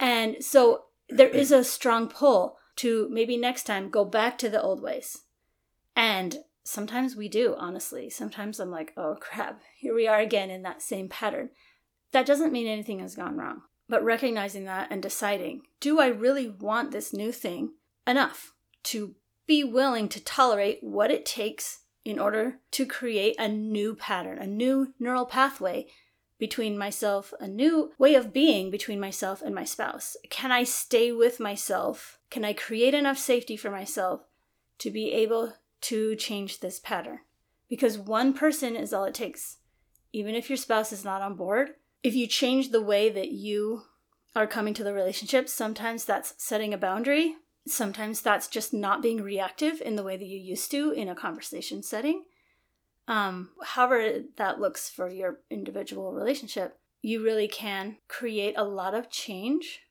And 0.00 0.42
so 0.42 0.84
there 1.08 1.28
is 1.28 1.52
a 1.52 1.62
strong 1.62 2.08
pull 2.08 2.56
to 2.76 3.08
maybe 3.10 3.36
next 3.36 3.64
time 3.64 3.90
go 3.90 4.04
back 4.04 4.38
to 4.38 4.48
the 4.48 4.60
old 4.60 4.82
ways. 4.82 5.22
And 5.94 6.38
sometimes 6.64 7.14
we 7.14 7.28
do, 7.28 7.54
honestly. 7.56 8.10
Sometimes 8.10 8.58
I'm 8.58 8.70
like, 8.70 8.92
oh 8.96 9.16
crap, 9.20 9.60
here 9.76 9.94
we 9.94 10.08
are 10.08 10.18
again 10.18 10.50
in 10.50 10.62
that 10.62 10.82
same 10.82 11.08
pattern. 11.08 11.50
That 12.14 12.26
doesn't 12.26 12.52
mean 12.52 12.68
anything 12.68 13.00
has 13.00 13.16
gone 13.16 13.36
wrong. 13.36 13.62
But 13.88 14.04
recognizing 14.04 14.66
that 14.66 14.86
and 14.92 15.02
deciding, 15.02 15.62
do 15.80 16.00
I 16.00 16.06
really 16.06 16.48
want 16.48 16.92
this 16.92 17.12
new 17.12 17.32
thing 17.32 17.72
enough 18.06 18.52
to 18.84 19.16
be 19.48 19.64
willing 19.64 20.08
to 20.10 20.22
tolerate 20.22 20.78
what 20.80 21.10
it 21.10 21.26
takes 21.26 21.80
in 22.04 22.20
order 22.20 22.60
to 22.70 22.86
create 22.86 23.34
a 23.36 23.48
new 23.48 23.96
pattern, 23.96 24.38
a 24.38 24.46
new 24.46 24.94
neural 25.00 25.26
pathway 25.26 25.88
between 26.38 26.78
myself, 26.78 27.34
a 27.40 27.48
new 27.48 27.90
way 27.98 28.14
of 28.14 28.32
being 28.32 28.70
between 28.70 29.00
myself 29.00 29.42
and 29.42 29.52
my 29.52 29.64
spouse? 29.64 30.16
Can 30.30 30.52
I 30.52 30.62
stay 30.62 31.10
with 31.10 31.40
myself? 31.40 32.20
Can 32.30 32.44
I 32.44 32.52
create 32.52 32.94
enough 32.94 33.18
safety 33.18 33.56
for 33.56 33.72
myself 33.72 34.20
to 34.78 34.90
be 34.92 35.10
able 35.10 35.54
to 35.80 36.14
change 36.14 36.60
this 36.60 36.78
pattern? 36.78 37.18
Because 37.68 37.98
one 37.98 38.34
person 38.34 38.76
is 38.76 38.92
all 38.92 39.04
it 39.04 39.14
takes. 39.14 39.56
Even 40.12 40.36
if 40.36 40.48
your 40.48 40.56
spouse 40.56 40.92
is 40.92 41.04
not 41.04 41.20
on 41.20 41.34
board, 41.34 41.70
if 42.04 42.14
you 42.14 42.28
change 42.28 42.70
the 42.70 42.80
way 42.80 43.08
that 43.08 43.32
you 43.32 43.82
are 44.36 44.46
coming 44.46 44.74
to 44.74 44.84
the 44.84 44.94
relationship, 44.94 45.48
sometimes 45.48 46.04
that's 46.04 46.34
setting 46.38 46.72
a 46.72 46.78
boundary. 46.78 47.34
Sometimes 47.66 48.20
that's 48.20 48.46
just 48.46 48.72
not 48.72 49.02
being 49.02 49.22
reactive 49.22 49.80
in 49.80 49.96
the 49.96 50.04
way 50.04 50.16
that 50.16 50.26
you 50.26 50.38
used 50.38 50.70
to 50.70 50.92
in 50.92 51.08
a 51.08 51.14
conversation 51.16 51.82
setting 51.82 52.22
um, 53.06 53.50
however 53.62 54.20
that 54.36 54.60
looks 54.60 54.88
for 54.88 55.08
your 55.10 55.40
individual 55.50 56.12
relationship, 56.12 56.78
you 57.02 57.22
really 57.22 57.48
can 57.48 57.98
create 58.08 58.54
a 58.56 58.64
lot 58.64 58.94
of 58.94 59.10
change 59.10 59.82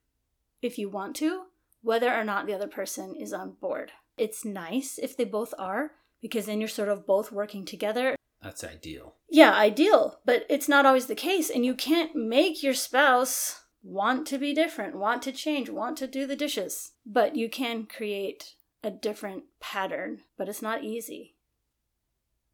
if 0.62 0.80
you 0.80 0.89
want 0.89 1.15
to, 1.17 1.43
whether 1.82 2.13
or 2.13 2.23
not 2.23 2.47
the 2.47 2.54
other 2.54 2.67
person 2.67 3.15
is 3.15 3.34
on 3.34 3.52
board. 3.62 3.91
It's 4.17 4.45
nice 4.45 4.97
if 5.02 5.15
they 5.15 5.26
both 5.26 5.54
are, 5.60 5.91
because 6.21 6.45
then 6.45 6.60
you're 6.60 6.67
sort 6.67 6.89
of 6.89 7.06
both 7.06 7.32
working 7.32 7.65
together. 7.65 8.15
That's 8.43 8.63
ideal. 8.63 9.15
Yeah, 9.29 9.53
ideal, 9.53 10.19
but 10.25 10.45
it's 10.49 10.67
not 10.67 10.86
always 10.86 11.08
the 11.08 11.15
case, 11.15 11.49
and 11.49 11.65
you 11.65 11.73
can't 11.73 12.13
make 12.13 12.62
your 12.62 12.73
spouse 12.73 13.62
want 13.82 14.27
to 14.27 14.38
be 14.38 14.53
different, 14.53 14.97
want 14.97 15.21
to 15.23 15.32
change, 15.32 15.69
want 15.69 15.97
to 15.97 16.08
do 16.08 16.27
the 16.27 16.36
dishes. 16.36 16.91
But 17.06 17.38
you 17.38 17.49
can 17.49 17.86
create 17.86 18.56
a 18.84 18.91
different 18.91 19.43
pattern, 19.62 20.21
but 20.38 20.49
it's 20.49 20.62
not 20.62 20.84
easy. 20.84 21.36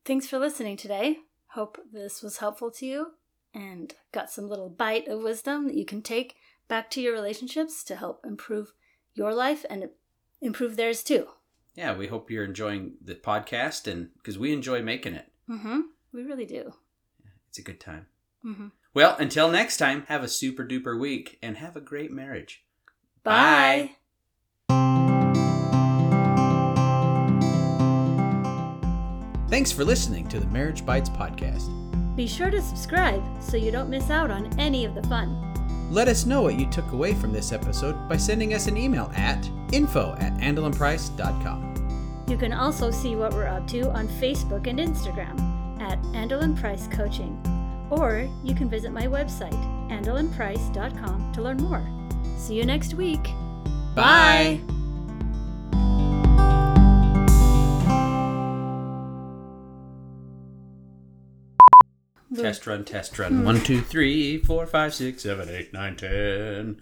Thanks 0.05 0.27
for 0.27 0.37
listening 0.37 0.77
today. 0.77 1.17
Hope 1.53 1.79
this 1.91 2.21
was 2.21 2.37
helpful 2.37 2.69
to 2.71 2.85
you 2.85 3.11
and 3.53 3.95
got 4.11 4.29
some 4.29 4.47
little 4.47 4.69
bite 4.69 5.07
of 5.07 5.23
wisdom 5.23 5.65
that 5.65 5.75
you 5.75 5.85
can 5.85 6.03
take 6.03 6.35
back 6.67 6.91
to 6.91 7.01
your 7.01 7.13
relationships 7.13 7.83
to 7.85 7.95
help 7.95 8.23
improve 8.23 8.73
your 9.15 9.33
life 9.33 9.65
and 9.69 9.89
improve 10.39 10.75
theirs 10.75 11.03
too. 11.03 11.27
Yeah, 11.73 11.95
we 11.95 12.07
hope 12.07 12.29
you're 12.29 12.43
enjoying 12.43 12.93
the 13.03 13.15
podcast 13.15 13.91
and 13.91 14.09
because 14.17 14.37
we 14.37 14.53
enjoy 14.53 14.81
making 14.83 15.15
it. 15.15 15.31
Mm-hmm. 15.49 15.79
We 16.13 16.23
really 16.23 16.45
do. 16.45 16.73
It's 17.49 17.57
a 17.57 17.63
good 17.63 17.79
time. 17.79 18.07
Mm-hmm. 18.45 18.67
Well, 18.93 19.15
until 19.19 19.49
next 19.49 19.77
time, 19.77 20.03
have 20.07 20.23
a 20.23 20.27
super 20.27 20.63
duper 20.63 20.99
week 20.99 21.37
and 21.41 21.57
have 21.57 21.75
a 21.75 21.81
great 21.81 22.11
marriage. 22.11 22.63
Bye. 23.23 23.95
Bye. 24.67 24.89
Thanks 29.49 29.71
for 29.71 29.83
listening 29.83 30.27
to 30.29 30.39
the 30.39 30.45
Marriage 30.47 30.85
Bites 30.85 31.09
podcast. 31.09 31.75
Be 32.15 32.27
sure 32.27 32.51
to 32.51 32.61
subscribe 32.61 33.23
so 33.41 33.57
you 33.57 33.71
don't 33.71 33.89
miss 33.89 34.09
out 34.09 34.29
on 34.29 34.57
any 34.59 34.85
of 34.85 34.93
the 34.93 35.01
fun. 35.03 35.45
Let 35.91 36.07
us 36.07 36.25
know 36.27 36.43
what 36.43 36.59
you 36.59 36.67
took 36.67 36.91
away 36.91 37.15
from 37.15 37.33
this 37.33 37.51
episode 37.51 38.07
by 38.07 38.17
sending 38.17 38.53
us 38.53 38.67
an 38.67 38.77
email 38.77 39.11
at 39.15 39.49
info 39.71 40.15
at 40.19 40.33
andelinprice.com. 40.35 41.88
You 42.29 42.37
can 42.37 42.53
also 42.53 42.91
see 42.91 43.15
what 43.15 43.33
we're 43.33 43.47
up 43.47 43.67
to 43.69 43.89
on 43.89 44.07
Facebook 44.07 44.67
and 44.67 44.77
Instagram 44.77 45.81
at 45.81 45.99
Andelin 46.13 46.55
Price 46.55 46.87
Coaching. 46.87 47.35
Or 47.89 48.29
you 48.43 48.53
can 48.53 48.69
visit 48.69 48.91
my 48.91 49.07
website, 49.07 49.51
andelinprice.com, 49.89 51.33
to 51.33 51.41
learn 51.41 51.57
more. 51.57 51.83
See 52.37 52.53
you 52.53 52.65
next 52.65 52.93
week. 52.93 53.23
Bye. 53.95 54.61
Test 62.35 62.67
run, 62.67 62.85
test 62.85 63.17
run. 63.17 63.39
Hmm. 63.39 63.43
One, 63.43 63.59
two, 63.61 63.81
three, 63.81 64.37
four, 64.37 64.67
five, 64.67 64.93
six, 64.93 65.23
seven, 65.23 65.49
eight, 65.49 65.73
nine, 65.73 65.95
ten. 65.95 66.79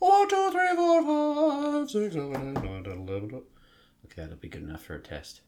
One, 0.00 0.28
two, 0.28 0.50
three, 0.50 0.74
four, 0.74 1.02
five, 1.04 1.88
six, 1.88 2.14
seven, 2.14 2.56
eight, 2.56 2.64
nine, 2.64 2.82
ten, 2.82 2.98
eleven, 3.08 3.28
twelve. 3.28 3.44
That'll 4.18 4.34
be 4.36 4.48
good 4.48 4.64
enough 4.64 4.82
for 4.82 4.96
a 4.96 5.00
test. 5.00 5.42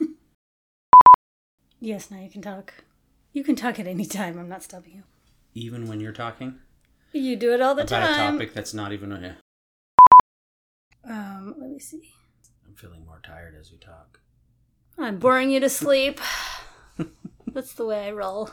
Yes, 1.80 2.10
now 2.10 2.18
you 2.18 2.28
can 2.28 2.42
talk. 2.42 2.72
You 3.32 3.44
can 3.44 3.54
talk 3.54 3.78
at 3.78 3.86
any 3.86 4.04
time. 4.04 4.36
I'm 4.38 4.48
not 4.48 4.62
stopping 4.64 4.94
you. 4.96 5.02
Even 5.54 5.86
when 5.86 6.00
you're 6.00 6.12
talking 6.12 6.56
You 7.12 7.36
do 7.36 7.52
it 7.54 7.60
all 7.60 7.74
the 7.76 7.82
about 7.84 8.02
a 8.02 8.06
time. 8.06 8.32
topic 8.32 8.52
that's 8.52 8.74
not 8.74 8.92
even. 8.92 9.10
Yeah. 9.12 9.34
Um, 11.08 11.54
let 11.58 11.70
me 11.70 11.78
see. 11.78 12.10
I'm 12.66 12.74
feeling 12.74 13.04
more 13.06 13.20
tired 13.24 13.54
as 13.54 13.70
we 13.70 13.78
talk. 13.78 14.18
I'm 14.98 15.18
boring 15.18 15.50
you 15.50 15.60
to 15.60 15.68
sleep. 15.68 16.20
That's 17.46 17.74
the 17.74 17.86
way 17.86 18.08
I 18.08 18.10
roll. 18.10 18.50